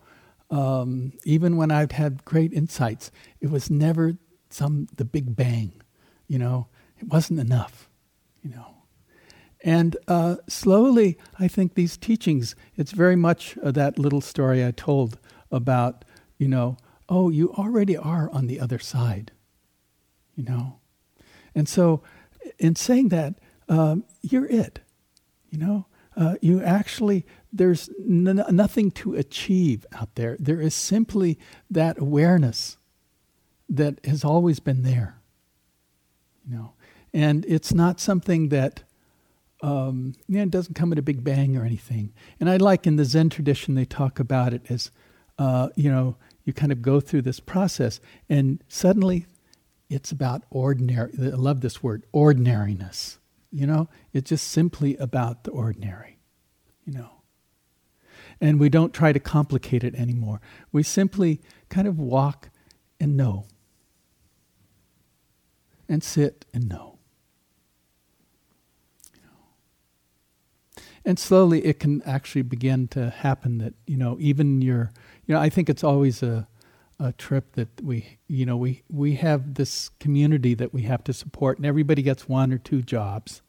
um, 0.50 1.14
even 1.24 1.56
when 1.56 1.70
I'd 1.70 1.92
had 1.92 2.24
great 2.24 2.52
insights, 2.52 3.10
it 3.40 3.50
was 3.50 3.70
never 3.70 4.16
some 4.50 4.86
the 4.94 5.04
big 5.04 5.34
bang, 5.34 5.72
you 6.28 6.38
know. 6.38 6.68
It 7.00 7.08
wasn't 7.08 7.40
enough, 7.40 7.88
you 8.42 8.50
know. 8.50 8.81
And 9.62 9.96
uh, 10.08 10.36
slowly, 10.48 11.16
I 11.38 11.46
think 11.46 11.74
these 11.74 11.96
teachings, 11.96 12.56
it's 12.76 12.90
very 12.92 13.16
much 13.16 13.56
uh, 13.62 13.70
that 13.72 13.98
little 13.98 14.20
story 14.20 14.64
I 14.64 14.72
told 14.72 15.18
about, 15.50 16.04
you 16.36 16.48
know, 16.48 16.76
oh, 17.08 17.30
you 17.30 17.52
already 17.52 17.96
are 17.96 18.28
on 18.30 18.46
the 18.48 18.58
other 18.58 18.80
side, 18.80 19.30
you 20.34 20.42
know. 20.44 20.80
And 21.54 21.68
so, 21.68 22.02
in 22.58 22.74
saying 22.74 23.10
that, 23.10 23.34
um, 23.68 24.04
you're 24.22 24.46
it, 24.46 24.80
you 25.50 25.58
know. 25.58 25.86
Uh, 26.16 26.34
you 26.42 26.62
actually, 26.62 27.24
there's 27.52 27.88
n- 28.00 28.44
nothing 28.50 28.90
to 28.90 29.14
achieve 29.14 29.86
out 29.92 30.14
there. 30.14 30.36
There 30.38 30.60
is 30.60 30.74
simply 30.74 31.38
that 31.70 31.98
awareness 31.98 32.76
that 33.68 34.04
has 34.04 34.24
always 34.24 34.60
been 34.60 34.82
there, 34.82 35.20
you 36.44 36.54
know. 36.54 36.72
And 37.14 37.44
it's 37.46 37.72
not 37.72 38.00
something 38.00 38.48
that 38.48 38.82
um, 39.62 40.14
it 40.28 40.50
doesn't 40.50 40.74
come 40.74 40.92
at 40.92 40.98
a 40.98 41.02
big 41.02 41.22
bang 41.22 41.56
or 41.56 41.64
anything. 41.64 42.12
And 42.40 42.50
I 42.50 42.56
like 42.56 42.86
in 42.86 42.96
the 42.96 43.04
Zen 43.04 43.30
tradition, 43.30 43.74
they 43.74 43.84
talk 43.84 44.18
about 44.18 44.52
it 44.52 44.62
as, 44.68 44.90
uh, 45.38 45.68
you 45.76 45.90
know, 45.90 46.16
you 46.44 46.52
kind 46.52 46.72
of 46.72 46.82
go 46.82 46.98
through 46.98 47.22
this 47.22 47.38
process 47.38 48.00
and 48.28 48.62
suddenly 48.66 49.26
it's 49.88 50.10
about 50.10 50.42
ordinary. 50.50 51.12
I 51.18 51.36
love 51.36 51.60
this 51.60 51.82
word, 51.82 52.04
ordinariness. 52.12 53.18
You 53.52 53.66
know, 53.66 53.88
it's 54.12 54.30
just 54.30 54.48
simply 54.48 54.96
about 54.96 55.44
the 55.44 55.50
ordinary, 55.50 56.18
you 56.84 56.94
know. 56.94 57.10
And 58.40 58.58
we 58.58 58.70
don't 58.70 58.94
try 58.94 59.12
to 59.12 59.20
complicate 59.20 59.84
it 59.84 59.94
anymore. 59.94 60.40
We 60.72 60.82
simply 60.82 61.40
kind 61.68 61.86
of 61.86 61.98
walk 61.98 62.48
and 62.98 63.16
know, 63.16 63.44
and 65.88 66.02
sit 66.02 66.46
and 66.54 66.68
know. 66.68 66.91
And 71.04 71.18
slowly 71.18 71.64
it 71.64 71.80
can 71.80 72.02
actually 72.02 72.42
begin 72.42 72.88
to 72.88 73.10
happen 73.10 73.58
that 73.58 73.74
you 73.86 73.96
know 73.96 74.16
even 74.20 74.62
your 74.62 74.92
you 75.26 75.34
know 75.34 75.40
i 75.40 75.48
think 75.48 75.68
it's 75.68 75.84
always 75.84 76.22
a 76.22 76.46
a 77.02 77.12
trip 77.12 77.52
that 77.52 77.68
we 77.82 78.18
you 78.28 78.46
know 78.46 78.56
we 78.56 78.82
we 78.88 79.16
have 79.16 79.54
this 79.54 79.90
community 79.98 80.54
that 80.54 80.72
we 80.72 80.82
have 80.82 81.02
to 81.02 81.12
support 81.12 81.58
and 81.58 81.66
everybody 81.66 82.00
gets 82.00 82.28
one 82.28 82.52
or 82.52 82.58
two 82.58 82.80
jobs. 82.80 83.42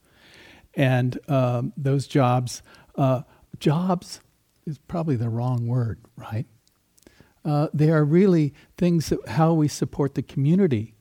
And 0.74 1.20
um, 1.30 1.72
those 1.78 2.08
jobs 2.08 2.64
uh, 2.96 3.22
jobs 3.60 4.22
is 4.66 4.80
probably 4.80 5.16
the 5.16 5.30
wrong 5.30 5.68
word 5.68 6.00
right? 6.16 6.48
Uh, 7.46 7.68
they 7.74 7.92
are 7.92 8.04
really 8.04 8.54
things 8.78 9.10
that 9.10 9.28
how 9.28 9.54
we 9.54 9.68
support 9.68 10.16
the 10.16 10.24
community 10.24 10.96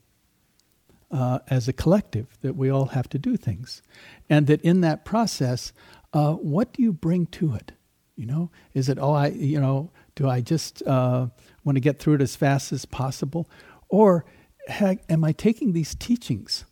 uh, 1.09 1.39
as 1.47 1.67
a 1.67 1.73
collective 1.73 2.27
that 2.41 2.55
we 2.55 2.69
all 2.69 2.87
have 2.87 3.07
to 3.09 3.17
do 3.17 3.37
things. 3.37 3.81
And 4.29 4.45
that 4.47 4.61
in 4.61 4.81
that 4.81 5.05
process 5.05 5.73
uh, 6.13 6.33
what 6.33 6.73
do 6.73 6.83
you 6.83 6.93
bring 6.93 7.25
to 7.27 7.55
it? 7.55 7.73
You 8.15 8.27
know, 8.27 8.51
is 8.73 8.89
it, 8.89 8.99
oh, 8.99 9.13
I, 9.13 9.27
you 9.27 9.59
know, 9.59 9.91
do 10.15 10.29
I 10.29 10.41
just 10.41 10.83
uh, 10.83 11.27
want 11.63 11.75
to 11.75 11.79
get 11.81 11.99
through 11.99 12.15
it 12.15 12.21
as 12.21 12.35
fast 12.35 12.71
as 12.71 12.85
possible? 12.85 13.49
Or 13.89 14.23
am 14.69 15.23
I 15.23 15.31
taking 15.31 15.73
these 15.73 15.95
teachings 15.95 16.65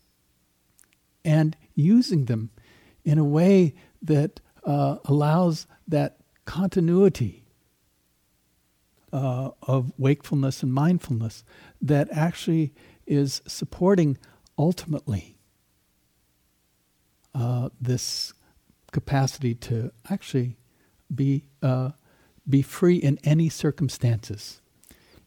and 1.26 1.58
using 1.74 2.26
them 2.26 2.52
in 3.04 3.18
a 3.18 3.24
way 3.24 3.74
that 4.02 4.40
uh, 4.64 4.98
allows 5.06 5.66
that 5.88 6.18
continuity 6.46 7.44
uh, 9.12 9.50
of 9.64 9.92
wakefulness 9.98 10.64
and 10.64 10.74
mindfulness 10.74 11.44
that 11.82 12.08
actually 12.12 12.74
is 13.06 13.42
supporting 13.48 14.18
ultimately 14.58 15.38
uh, 17.34 17.70
this 17.80 18.34
capacity 18.92 19.56
to 19.56 19.92
actually 20.10 20.58
be 21.14 21.46
uh, 21.62 21.92
be 22.48 22.62
free 22.62 22.96
in 22.96 23.20
any 23.24 23.50
circumstances, 23.50 24.62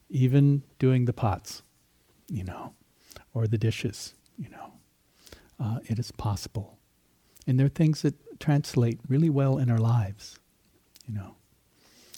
even 0.08 0.62
doing 0.78 1.04
the 1.04 1.12
pots, 1.12 1.62
you 2.28 2.44
know, 2.44 2.74
or 3.32 3.46
the 3.46 3.58
dishes, 3.58 4.14
you 4.36 4.48
know. 4.50 4.72
Uh, 5.60 5.78
it 5.84 5.98
is 5.98 6.10
possible, 6.10 6.78
and 7.46 7.58
there 7.58 7.66
are 7.66 7.70
things 7.70 8.02
that 8.02 8.14
translate 8.40 8.98
really 9.08 9.30
well 9.30 9.58
in 9.58 9.70
our 9.70 9.78
lives, 9.78 10.38
you 11.06 11.14
know. 11.14 11.36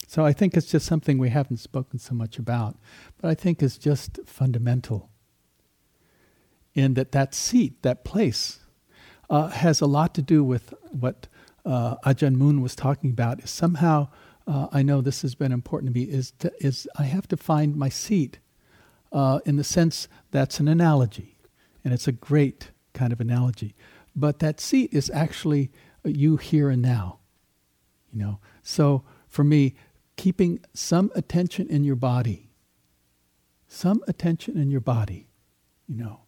So 0.07 0.25
I 0.25 0.33
think 0.33 0.55
it's 0.55 0.71
just 0.71 0.85
something 0.85 1.17
we 1.17 1.29
haven't 1.29 1.57
spoken 1.57 1.99
so 1.99 2.15
much 2.15 2.39
about, 2.39 2.77
but 3.21 3.29
I 3.29 3.35
think 3.35 3.61
is 3.61 3.77
just 3.77 4.19
fundamental. 4.25 5.09
In 6.73 6.93
that 6.93 7.11
that 7.11 7.33
seat, 7.33 7.81
that 7.81 8.03
place, 8.03 8.59
uh, 9.29 9.49
has 9.49 9.81
a 9.81 9.85
lot 9.85 10.13
to 10.15 10.21
do 10.21 10.43
with 10.43 10.73
what 10.91 11.27
uh, 11.67 11.95
Ajahn 12.05 12.35
Mun 12.35 12.61
was 12.61 12.75
talking 12.75 13.09
about. 13.11 13.43
Is 13.43 13.51
somehow, 13.51 14.07
uh, 14.47 14.67
I 14.71 14.81
know 14.81 15.01
this 15.01 15.21
has 15.21 15.35
been 15.35 15.51
important 15.51 15.93
to 15.93 15.99
me. 15.99 16.05
Is 16.05 16.31
to, 16.39 16.51
is 16.59 16.87
I 16.97 17.03
have 17.03 17.27
to 17.27 17.37
find 17.37 17.75
my 17.75 17.89
seat, 17.89 18.39
uh, 19.11 19.39
in 19.45 19.57
the 19.57 19.63
sense 19.63 20.07
that's 20.31 20.59
an 20.59 20.67
analogy, 20.67 21.37
and 21.83 21.93
it's 21.93 22.07
a 22.07 22.11
great 22.11 22.71
kind 22.93 23.11
of 23.13 23.19
analogy. 23.19 23.75
But 24.15 24.39
that 24.39 24.59
seat 24.59 24.93
is 24.93 25.11
actually 25.13 25.71
you 26.03 26.37
here 26.37 26.69
and 26.69 26.81
now. 26.81 27.19
You 28.11 28.19
know, 28.19 28.39
so 28.63 29.03
for 29.27 29.43
me, 29.43 29.75
keeping 30.15 30.59
some 30.73 31.11
attention 31.13 31.67
in 31.67 31.83
your 31.83 31.97
body, 31.97 32.49
some 33.67 34.01
attention 34.07 34.57
in 34.57 34.71
your 34.71 34.81
body, 34.81 35.27
you 35.87 35.97
know, 35.97 36.21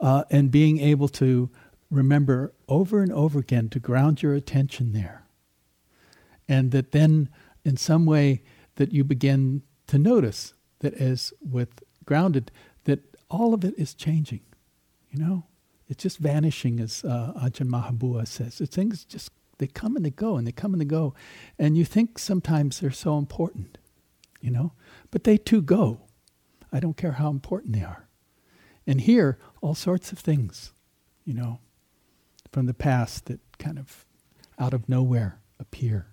uh, 0.00 0.24
and 0.30 0.50
being 0.50 0.78
able 0.78 1.08
to 1.08 1.50
remember 1.90 2.52
over 2.68 3.02
and 3.02 3.12
over 3.12 3.38
again 3.38 3.68
to 3.70 3.80
ground 3.80 4.22
your 4.22 4.34
attention 4.34 4.92
there. 4.92 5.24
And 6.48 6.70
that 6.72 6.92
then, 6.92 7.28
in 7.64 7.76
some 7.76 8.06
way, 8.06 8.42
that 8.76 8.92
you 8.92 9.04
begin 9.04 9.62
to 9.88 9.98
notice 9.98 10.54
that 10.80 10.94
as 10.94 11.32
with 11.40 11.82
grounded, 12.04 12.50
that 12.84 13.16
all 13.30 13.52
of 13.52 13.64
it 13.64 13.74
is 13.76 13.94
changing. 13.94 14.40
You 15.10 15.18
know, 15.18 15.44
it's 15.88 16.02
just 16.02 16.18
vanishing, 16.18 16.80
as 16.80 17.04
uh, 17.04 17.32
Ajahn 17.36 17.68
Mahabua 17.68 18.26
says. 18.26 18.60
It's 18.60 18.74
things 18.74 19.04
just 19.04 19.30
they 19.58 19.66
come 19.66 19.96
and 19.96 20.04
they 20.04 20.10
go, 20.10 20.36
and 20.36 20.46
they 20.46 20.52
come 20.52 20.72
and 20.72 20.80
they 20.80 20.86
go, 20.86 21.14
and 21.58 21.76
you 21.76 21.84
think 21.84 22.18
sometimes 22.18 22.78
they're 22.78 22.90
so 22.90 23.18
important, 23.18 23.76
you 24.40 24.50
know, 24.50 24.72
but 25.10 25.24
they 25.24 25.36
too 25.36 25.60
go. 25.60 26.02
I 26.72 26.80
don't 26.80 26.96
care 26.96 27.12
how 27.12 27.30
important 27.30 27.74
they 27.74 27.82
are. 27.82 28.06
And 28.86 29.00
here, 29.00 29.38
all 29.60 29.74
sorts 29.74 30.12
of 30.12 30.18
things, 30.18 30.72
you 31.24 31.34
know, 31.34 31.60
from 32.52 32.66
the 32.66 32.74
past 32.74 33.26
that 33.26 33.40
kind 33.58 33.78
of 33.78 34.04
out 34.58 34.74
of 34.74 34.88
nowhere 34.88 35.40
appear. 35.58 36.08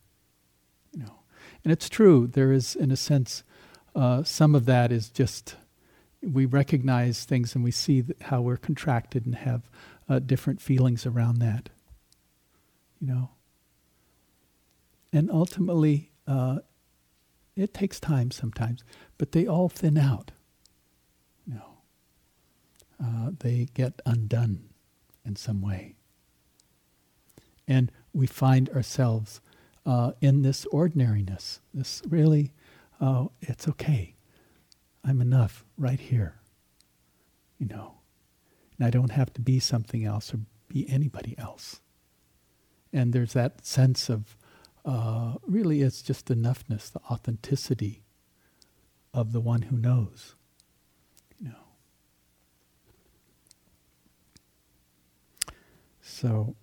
You 0.92 1.04
know, 1.04 1.20
and 1.64 1.72
it's 1.72 1.90
true. 1.90 2.28
There 2.28 2.52
is, 2.52 2.76
in 2.76 2.92
a 2.92 2.98
sense, 2.98 3.44
uh, 3.96 4.24
some 4.24 4.56
of 4.56 4.66
that 4.66 4.92
is 4.92 5.10
just 5.10 5.56
we 6.22 6.46
recognize 6.46 7.24
things 7.24 7.56
and 7.56 7.64
we 7.64 7.72
see 7.72 8.04
how 8.22 8.42
we're 8.42 8.58
contracted 8.58 9.26
and 9.26 9.36
have 9.36 9.70
uh, 10.10 10.20
different 10.20 10.62
feelings 10.62 11.06
around 11.06 11.40
that. 11.40 11.70
You 13.00 13.08
know, 13.08 13.30
and 15.14 15.30
ultimately, 15.30 16.12
uh, 16.28 16.60
it 17.56 17.74
takes 17.74 18.00
time 18.00 18.32
sometimes, 18.32 18.84
but 19.18 19.32
they 19.32 19.48
all 19.48 19.70
thin 19.70 19.98
out. 19.98 20.32
You 21.48 21.56
know, 21.56 21.78
uh, 23.04 23.32
they 23.40 23.68
get 23.74 24.02
undone 24.06 24.70
in 25.26 25.36
some 25.36 25.62
way. 25.62 25.96
And 27.68 27.92
we 28.14 28.28
find 28.28 28.70
ourselves 28.70 29.42
uh, 29.86 30.12
in 30.22 30.42
this 30.42 30.66
ordinariness. 30.68 31.62
This 31.74 32.02
really, 32.08 32.52
uh, 33.00 33.26
it's 33.42 33.68
okay. 33.68 34.16
I'm 35.04 35.22
enough 35.22 35.64
right 35.78 36.00
here. 36.00 36.36
You 37.60 37.68
know, 37.68 37.96
and 38.78 38.86
I 38.86 38.90
don't 38.90 39.12
have 39.12 39.34
to 39.34 39.42
be 39.42 39.60
something 39.60 40.04
else 40.04 40.34
or 40.34 40.40
be 40.68 40.90
anybody 40.90 41.36
else. 41.38 41.80
And 42.92 43.14
there's 43.14 43.34
that 43.34 43.66
sense 43.66 44.10
of 44.10 44.38
uh, 44.84 45.36
really, 45.48 45.82
it's 45.82 46.02
just 46.02 46.28
enoughness, 46.28 46.92
the 46.92 47.02
authenticity 47.10 48.04
of 49.14 49.32
the 49.32 49.40
one 49.40 49.64
who 49.64 49.78
knows. 49.78 50.36
You 51.40 51.50
know. 51.50 51.56
So 56.02 56.56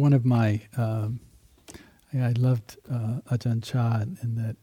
one 0.00 0.12
of 0.12 0.24
my, 0.24 0.62
um, 0.76 1.20
I, 2.12 2.32
loved 2.36 2.78
uh, 2.90 3.20
Ajahn 3.30 3.62
Chah 3.62 4.02
in 4.22 4.34
that 4.36 4.56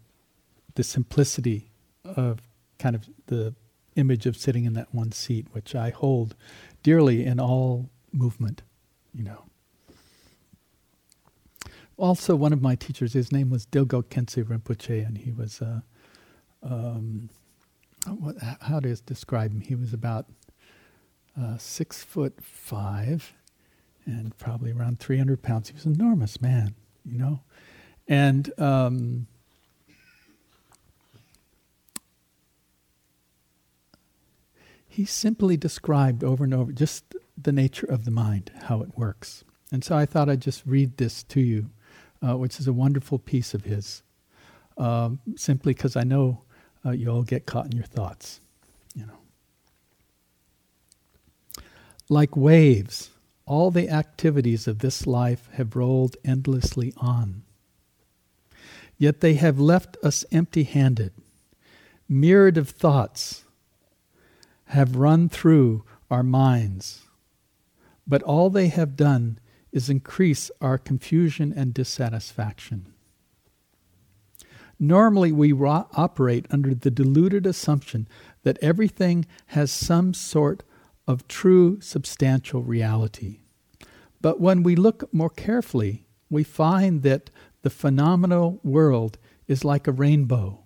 the 0.75 0.83
simplicity 0.83 1.71
of 2.03 2.39
kind 2.79 2.95
of 2.95 3.07
the 3.27 3.55
image 3.95 4.25
of 4.25 4.37
sitting 4.37 4.65
in 4.65 4.73
that 4.73 4.93
one 4.93 5.11
seat, 5.11 5.47
which 5.51 5.75
I 5.75 5.89
hold 5.89 6.35
dearly 6.83 7.25
in 7.25 7.39
all 7.39 7.89
movement, 8.11 8.61
you 9.13 9.23
know. 9.23 9.43
Also, 11.97 12.35
one 12.35 12.53
of 12.53 12.61
my 12.61 12.75
teachers, 12.75 13.13
his 13.13 13.31
name 13.31 13.49
was 13.49 13.65
Dilgo 13.65 14.03
Khyentse 14.03 14.43
Rinpoche, 14.43 15.05
and 15.05 15.17
he 15.17 15.31
was, 15.31 15.61
uh, 15.61 15.79
um, 16.61 17.29
how 18.61 18.79
to 18.79 18.95
describe 18.97 19.51
him? 19.51 19.61
He 19.61 19.73
was 19.73 19.93
about 19.93 20.27
uh, 21.39 21.57
six 21.57 22.03
foot 22.03 22.39
five, 22.41 23.33
and 24.07 24.35
probably 24.37 24.71
around 24.71 24.99
300 24.99 25.43
pounds. 25.43 25.69
He 25.69 25.75
was 25.75 25.85
an 25.85 25.93
enormous 25.93 26.41
man, 26.41 26.73
you 27.05 27.17
know. 27.17 27.41
And 28.07 28.51
um, 28.57 29.27
he 34.87 35.05
simply 35.05 35.57
described 35.57 36.23
over 36.23 36.43
and 36.43 36.53
over 36.53 36.71
just 36.71 37.03
the 37.39 37.51
nature 37.51 37.85
of 37.85 38.05
the 38.05 38.11
mind, 38.11 38.49
how 38.63 38.81
it 38.81 38.97
works. 38.97 39.43
And 39.71 39.83
so 39.83 39.95
I 39.95 40.05
thought 40.05 40.29
I'd 40.29 40.41
just 40.41 40.65
read 40.65 40.97
this 40.97 41.23
to 41.23 41.41
you, 41.41 41.69
uh, 42.25 42.37
which 42.37 42.59
is 42.59 42.67
a 42.67 42.73
wonderful 42.73 43.19
piece 43.19 43.53
of 43.53 43.65
his, 43.65 44.01
um, 44.77 45.19
simply 45.35 45.73
because 45.73 45.97
I 45.97 46.03
know 46.03 46.41
uh, 46.85 46.91
you 46.91 47.09
all 47.09 47.23
get 47.23 47.45
caught 47.45 47.65
in 47.65 47.73
your 47.73 47.85
thoughts, 47.85 48.39
you 48.95 49.05
know. 49.05 49.19
Like 52.09 52.37
waves, 52.37 53.09
all 53.47 53.71
the 53.71 53.89
activities 53.89 54.67
of 54.67 54.79
this 54.79 55.07
life 55.07 55.49
have 55.53 55.75
rolled 55.75 56.17
endlessly 56.23 56.93
on. 56.97 57.43
Yet 58.97 59.21
they 59.21 59.35
have 59.35 59.59
left 59.59 59.95
us 60.03 60.25
empty 60.31 60.63
handed. 60.63 61.13
Myriad 62.09 62.57
of 62.57 62.69
thoughts 62.69 63.45
have 64.65 64.97
run 64.97 65.29
through 65.29 65.83
our 66.11 66.23
minds, 66.23 67.03
but 68.05 68.21
all 68.23 68.49
they 68.49 68.67
have 68.67 68.95
done 68.95 69.39
is 69.71 69.89
increase 69.89 70.51
our 70.61 70.77
confusion 70.77 71.53
and 71.55 71.73
dissatisfaction. 71.73 72.93
Normally, 74.79 75.31
we 75.31 75.53
operate 75.53 76.45
under 76.51 76.75
the 76.75 76.91
deluded 76.91 77.45
assumption 77.45 78.07
that 78.43 78.59
everything 78.61 79.25
has 79.47 79.71
some 79.71 80.13
sort 80.13 80.63
of 81.07 81.27
true 81.27 81.79
substantial 81.81 82.61
reality. 82.61 83.39
But 84.21 84.41
when 84.41 84.63
we 84.63 84.75
look 84.75 85.13
more 85.13 85.29
carefully, 85.29 86.05
we 86.29 86.43
find 86.43 87.03
that 87.03 87.29
the 87.61 87.69
phenomenal 87.69 88.59
world 88.63 89.17
is 89.47 89.63
like 89.63 89.87
a 89.87 89.91
rainbow, 89.91 90.63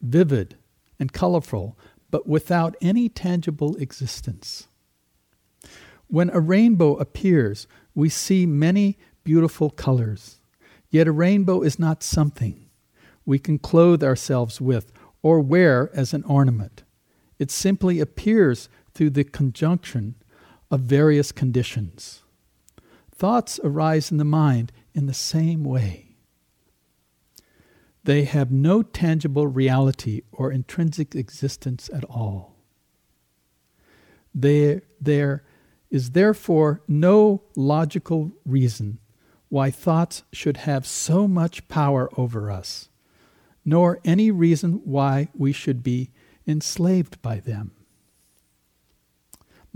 vivid 0.00 0.56
and 0.98 1.12
colorful, 1.12 1.78
but 2.10 2.26
without 2.26 2.76
any 2.80 3.08
tangible 3.08 3.76
existence. 3.76 4.68
When 6.08 6.30
a 6.30 6.40
rainbow 6.40 6.96
appears, 6.96 7.66
we 7.94 8.08
see 8.08 8.46
many 8.46 8.98
beautiful 9.24 9.70
colors. 9.70 10.40
Yet 10.90 11.08
a 11.08 11.12
rainbow 11.12 11.62
is 11.62 11.78
not 11.78 12.02
something 12.02 12.66
we 13.26 13.38
can 13.40 13.58
clothe 13.58 14.04
ourselves 14.04 14.60
with 14.60 14.92
or 15.20 15.40
wear 15.40 15.90
as 15.92 16.14
an 16.14 16.22
ornament. 16.24 16.84
It 17.38 17.50
simply 17.50 17.98
appears 18.00 18.68
through 18.96 19.10
the 19.10 19.24
conjunction 19.24 20.14
of 20.70 20.80
various 20.80 21.30
conditions. 21.30 22.22
Thoughts 23.14 23.60
arise 23.62 24.10
in 24.10 24.16
the 24.16 24.24
mind 24.24 24.72
in 24.94 25.04
the 25.04 25.14
same 25.14 25.64
way. 25.64 26.16
They 28.04 28.24
have 28.24 28.50
no 28.50 28.82
tangible 28.82 29.46
reality 29.48 30.22
or 30.32 30.50
intrinsic 30.50 31.14
existence 31.14 31.90
at 31.92 32.04
all. 32.04 32.56
There, 34.34 34.82
there 34.98 35.44
is 35.90 36.12
therefore 36.12 36.82
no 36.88 37.42
logical 37.54 38.32
reason 38.46 38.98
why 39.50 39.70
thoughts 39.70 40.22
should 40.32 40.56
have 40.58 40.86
so 40.86 41.28
much 41.28 41.68
power 41.68 42.08
over 42.16 42.50
us, 42.50 42.88
nor 43.62 44.00
any 44.06 44.30
reason 44.30 44.80
why 44.84 45.28
we 45.34 45.52
should 45.52 45.82
be 45.82 46.10
enslaved 46.46 47.20
by 47.20 47.40
them. 47.40 47.75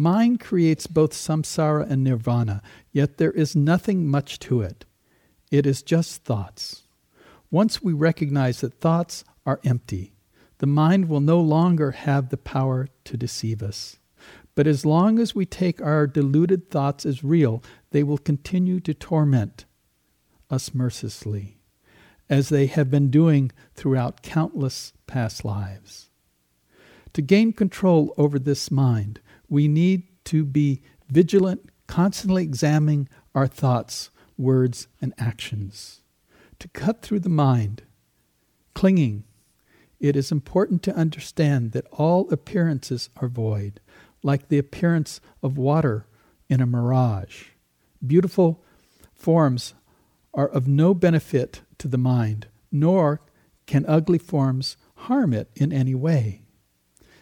Mind 0.00 0.40
creates 0.40 0.86
both 0.86 1.12
samsara 1.12 1.86
and 1.90 2.02
nirvana, 2.02 2.62
yet 2.90 3.18
there 3.18 3.32
is 3.32 3.54
nothing 3.54 4.06
much 4.06 4.38
to 4.38 4.62
it. 4.62 4.86
It 5.50 5.66
is 5.66 5.82
just 5.82 6.24
thoughts. 6.24 6.84
Once 7.50 7.82
we 7.82 7.92
recognize 7.92 8.62
that 8.62 8.80
thoughts 8.80 9.24
are 9.44 9.60
empty, 9.62 10.14
the 10.56 10.66
mind 10.66 11.10
will 11.10 11.20
no 11.20 11.38
longer 11.38 11.90
have 11.90 12.30
the 12.30 12.38
power 12.38 12.88
to 13.04 13.18
deceive 13.18 13.62
us. 13.62 13.98
But 14.54 14.66
as 14.66 14.86
long 14.86 15.18
as 15.18 15.34
we 15.34 15.44
take 15.44 15.82
our 15.82 16.06
deluded 16.06 16.70
thoughts 16.70 17.04
as 17.04 17.22
real, 17.22 17.62
they 17.90 18.02
will 18.02 18.16
continue 18.16 18.80
to 18.80 18.94
torment 18.94 19.66
us 20.48 20.74
mercilessly, 20.74 21.58
as 22.30 22.48
they 22.48 22.68
have 22.68 22.90
been 22.90 23.10
doing 23.10 23.52
throughout 23.74 24.22
countless 24.22 24.94
past 25.06 25.44
lives. 25.44 26.08
To 27.12 27.20
gain 27.20 27.52
control 27.52 28.14
over 28.16 28.38
this 28.38 28.70
mind, 28.70 29.20
we 29.50 29.68
need 29.68 30.04
to 30.24 30.44
be 30.46 30.80
vigilant, 31.08 31.68
constantly 31.86 32.42
examining 32.44 33.08
our 33.34 33.46
thoughts, 33.46 34.10
words, 34.38 34.88
and 35.02 35.12
actions. 35.18 36.00
To 36.60 36.68
cut 36.68 37.02
through 37.02 37.20
the 37.20 37.28
mind, 37.28 37.82
clinging, 38.74 39.24
it 39.98 40.16
is 40.16 40.32
important 40.32 40.82
to 40.84 40.94
understand 40.94 41.72
that 41.72 41.86
all 41.90 42.30
appearances 42.32 43.10
are 43.16 43.28
void, 43.28 43.80
like 44.22 44.48
the 44.48 44.58
appearance 44.58 45.20
of 45.42 45.58
water 45.58 46.06
in 46.48 46.60
a 46.60 46.66
mirage. 46.66 47.48
Beautiful 48.06 48.62
forms 49.12 49.74
are 50.32 50.48
of 50.48 50.68
no 50.68 50.94
benefit 50.94 51.60
to 51.78 51.88
the 51.88 51.98
mind, 51.98 52.46
nor 52.70 53.20
can 53.66 53.84
ugly 53.86 54.18
forms 54.18 54.76
harm 54.94 55.32
it 55.32 55.50
in 55.54 55.72
any 55.72 55.94
way. 55.94 56.42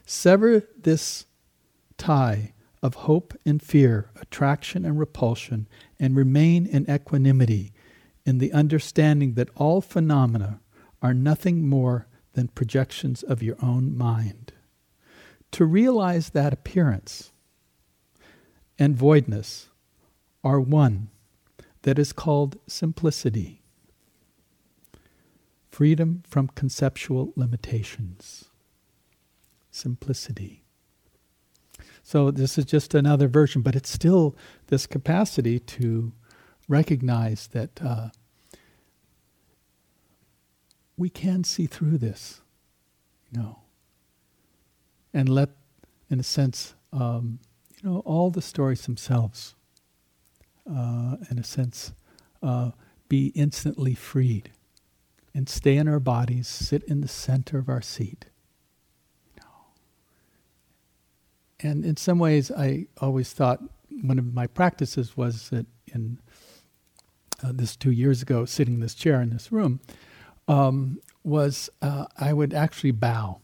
Sever 0.06 0.62
this 0.76 1.26
tie 1.98 2.54
of 2.82 2.94
hope 2.94 3.34
and 3.44 3.60
fear, 3.60 4.10
attraction 4.20 4.84
and 4.84 4.98
repulsion, 4.98 5.68
and 5.98 6.16
remain 6.16 6.64
in 6.64 6.88
equanimity 6.88 7.72
in 8.24 8.38
the 8.38 8.52
understanding 8.52 9.34
that 9.34 9.50
all 9.56 9.80
phenomena 9.80 10.60
are 11.02 11.14
nothing 11.14 11.68
more 11.68 12.06
than 12.32 12.48
projections 12.48 13.22
of 13.22 13.42
your 13.42 13.56
own 13.60 13.96
mind 13.96 14.52
to 15.50 15.64
realize 15.64 16.30
that 16.30 16.52
appearance 16.52 17.32
and 18.78 18.96
voidness 18.96 19.68
are 20.44 20.60
one 20.60 21.08
that 21.82 21.98
is 21.98 22.12
called 22.12 22.58
simplicity, 22.66 23.62
freedom 25.70 26.22
from 26.26 26.48
conceptual 26.48 27.32
limitations. 27.34 28.46
Simplicity. 29.70 30.64
So, 32.08 32.30
this 32.30 32.56
is 32.56 32.64
just 32.64 32.94
another 32.94 33.28
version, 33.28 33.60
but 33.60 33.76
it's 33.76 33.90
still 33.90 34.34
this 34.68 34.86
capacity 34.86 35.58
to 35.58 36.12
recognize 36.66 37.48
that 37.48 37.82
uh, 37.82 38.08
we 40.96 41.10
can 41.10 41.44
see 41.44 41.66
through 41.66 41.98
this. 41.98 42.40
You 43.30 43.40
know 43.40 43.58
and 45.12 45.28
let, 45.28 45.50
in 46.10 46.20
a 46.20 46.22
sense, 46.22 46.74
um, 46.92 47.40
you 47.82 47.88
know, 47.88 47.98
all 48.00 48.30
the 48.30 48.42
stories 48.42 48.82
themselves, 48.82 49.54
uh, 50.70 51.16
in 51.30 51.38
a 51.38 51.44
sense, 51.44 51.92
uh, 52.42 52.70
be 53.08 53.28
instantly 53.34 53.94
freed 53.94 54.50
and 55.34 55.48
stay 55.48 55.76
in 55.76 55.88
our 55.88 56.00
bodies, 56.00 56.46
sit 56.46 56.82
in 56.84 57.00
the 57.00 57.08
center 57.08 57.58
of 57.58 57.68
our 57.68 57.82
seat. 57.82 58.26
You 59.34 59.42
know. 59.42 59.50
And 61.60 61.84
in 61.84 61.96
some 61.96 62.18
ways, 62.18 62.50
I 62.50 62.86
always 63.00 63.32
thought 63.32 63.60
one 64.02 64.18
of 64.18 64.32
my 64.32 64.46
practices 64.46 65.16
was 65.16 65.50
that 65.50 65.66
in 65.92 66.18
uh, 67.42 67.52
this 67.52 67.76
two 67.76 67.90
years 67.90 68.22
ago, 68.22 68.44
sitting 68.44 68.74
in 68.74 68.80
this 68.80 68.94
chair 68.94 69.20
in 69.20 69.30
this 69.30 69.50
room, 69.50 69.80
um, 70.46 71.00
was 71.24 71.68
uh, 71.82 72.06
I 72.16 72.32
would 72.32 72.54
actually 72.54 72.92
bow 72.92 73.40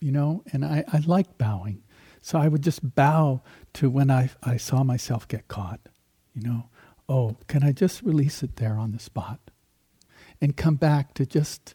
you 0.00 0.12
know, 0.12 0.42
and 0.52 0.64
I, 0.64 0.84
I 0.92 0.98
like 1.06 1.38
bowing. 1.38 1.82
So 2.20 2.38
I 2.38 2.48
would 2.48 2.62
just 2.62 2.94
bow 2.94 3.42
to 3.74 3.88
when 3.88 4.10
I, 4.10 4.30
I 4.42 4.56
saw 4.56 4.82
myself 4.82 5.28
get 5.28 5.48
caught, 5.48 5.80
you 6.34 6.42
know. 6.42 6.68
Oh, 7.08 7.36
can 7.46 7.62
I 7.62 7.70
just 7.70 8.02
release 8.02 8.42
it 8.42 8.56
there 8.56 8.74
on 8.74 8.92
the 8.92 8.98
spot? 8.98 9.38
And 10.40 10.56
come 10.56 10.74
back 10.74 11.14
to 11.14 11.24
just 11.24 11.74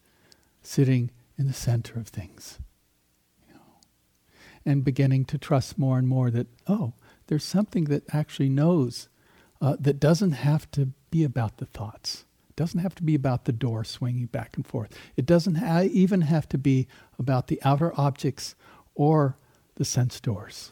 sitting 0.61 1.09
in 1.37 1.47
the 1.47 1.53
center 1.53 1.97
of 1.97 2.09
things. 2.09 2.59
And 4.65 4.83
beginning 4.83 5.25
to 5.25 5.37
trust 5.37 5.77
more 5.77 5.97
and 5.97 6.07
more 6.07 6.29
that, 6.31 6.47
oh, 6.67 6.93
there's 7.27 7.43
something 7.43 7.85
that 7.85 8.03
actually 8.13 8.49
knows 8.49 9.09
uh, 9.59 9.75
that 9.79 9.99
doesn't 9.99 10.33
have 10.33 10.69
to 10.71 10.89
be 11.09 11.23
about 11.23 11.57
the 11.57 11.65
thoughts 11.65 12.25
doesn't 12.61 12.81
have 12.81 12.93
to 12.93 13.01
be 13.01 13.15
about 13.15 13.45
the 13.45 13.51
door 13.51 13.83
swinging 13.83 14.27
back 14.27 14.55
and 14.55 14.67
forth. 14.67 14.95
It 15.15 15.25
doesn't 15.25 15.55
ha- 15.55 15.87
even 15.91 16.21
have 16.21 16.47
to 16.49 16.59
be 16.59 16.87
about 17.17 17.47
the 17.47 17.59
outer 17.63 17.91
objects 17.99 18.53
or 18.93 19.35
the 19.75 19.85
sense 19.85 20.19
doors. 20.19 20.71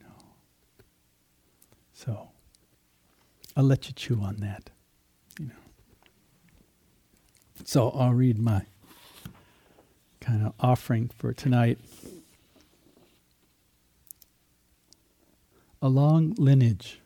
Know. 0.00 0.06
So 1.92 2.28
I'll 3.54 3.64
let 3.64 3.86
you 3.86 3.92
chew 3.92 4.22
on 4.22 4.36
that. 4.36 4.70
You 5.38 5.46
know. 5.46 5.52
So 7.64 7.90
I'll 7.90 8.14
read 8.14 8.38
my 8.38 8.62
kind 10.20 10.46
of 10.46 10.54
offering 10.58 11.10
for 11.18 11.34
tonight. 11.34 11.78
A 15.84 15.88
long 15.88 16.34
lineage, 16.38 17.02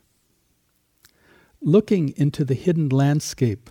looking 1.61 2.15
into 2.17 2.45
the 2.45 2.55
hidden 2.55 2.89
landscape 2.89 3.71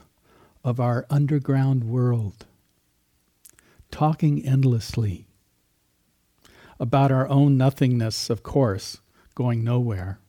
of 0.65 0.81
our 0.81 1.05
underground 1.09 1.85
world, 1.85 2.45
talking 3.89 4.45
endlessly 4.45 5.25
about 6.77 7.09
our 7.09 7.25
own 7.29 7.55
nothingness, 7.55 8.29
of 8.29 8.43
course, 8.43 8.97
going 9.33 9.63
nowhere. 9.63 10.19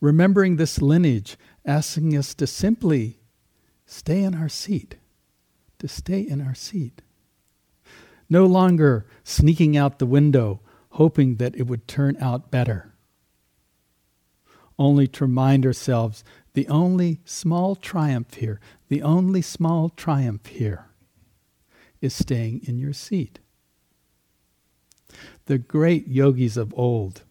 Remembering 0.00 0.54
this 0.54 0.80
lineage, 0.80 1.36
asking 1.66 2.16
us 2.16 2.34
to 2.34 2.46
simply 2.46 3.18
stay 3.84 4.22
in 4.22 4.36
our 4.36 4.48
seat, 4.48 4.94
to 5.80 5.88
stay 5.88 6.20
in 6.20 6.40
our 6.40 6.54
seat. 6.54 7.02
No 8.30 8.46
longer 8.46 9.06
sneaking 9.24 9.76
out 9.76 9.98
the 9.98 10.06
window, 10.06 10.60
hoping 10.90 11.34
that 11.38 11.56
it 11.56 11.66
would 11.66 11.88
turn 11.88 12.16
out 12.20 12.52
better. 12.52 12.94
Only 14.78 15.08
to 15.08 15.24
remind 15.24 15.66
ourselves 15.66 16.22
the 16.52 16.68
only 16.68 17.20
small 17.24 17.74
triumph 17.74 18.34
here, 18.34 18.60
the 18.88 19.02
only 19.02 19.42
small 19.42 19.88
triumph 19.90 20.46
here 20.46 20.86
is 22.00 22.14
staying 22.14 22.62
in 22.64 22.78
your 22.78 22.92
seat. 22.92 23.40
The 25.46 25.58
great 25.58 26.06
yogis 26.06 26.56
of 26.56 26.72
old 26.76 27.22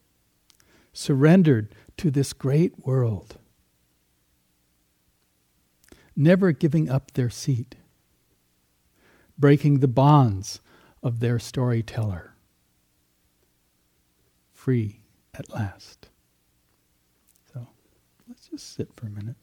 surrendered 0.91 1.73
to 1.97 2.11
this 2.11 2.33
great 2.33 2.85
world, 2.85 3.37
never 6.15 6.51
giving 6.51 6.89
up 6.89 7.11
their 7.11 7.29
seat, 7.29 7.75
breaking 9.37 9.79
the 9.79 9.87
bonds 9.87 10.59
of 11.03 11.19
their 11.19 11.39
storyteller, 11.39 12.33
free 14.51 15.01
at 15.33 15.49
last. 15.51 16.09
Sit 18.59 18.89
for 18.95 19.07
a 19.07 19.09
minute. 19.09 19.35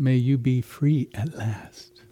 May 0.00 0.16
you 0.16 0.38
be 0.38 0.62
free 0.62 1.10
at 1.12 1.36
last. 1.36 2.02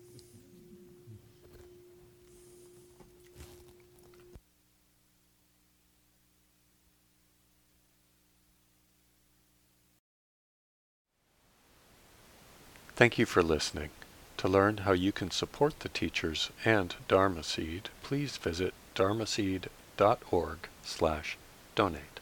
Thank 12.95 13.17
you 13.17 13.27
for 13.27 13.43
listening. 13.43 13.91
To 14.39 14.49
learn 14.49 14.79
how 14.79 14.93
you 14.93 15.13
can 15.13 15.31
support 15.31 15.81
the 15.81 15.89
teachers 15.89 16.51
and 16.65 16.95
Dharma 17.09 17.43
Seed, 17.43 17.89
please 18.03 18.37
visit 18.37 18.75
dharmaseed.org 18.95 20.59
slash 20.83 21.39
donate. 21.75 22.18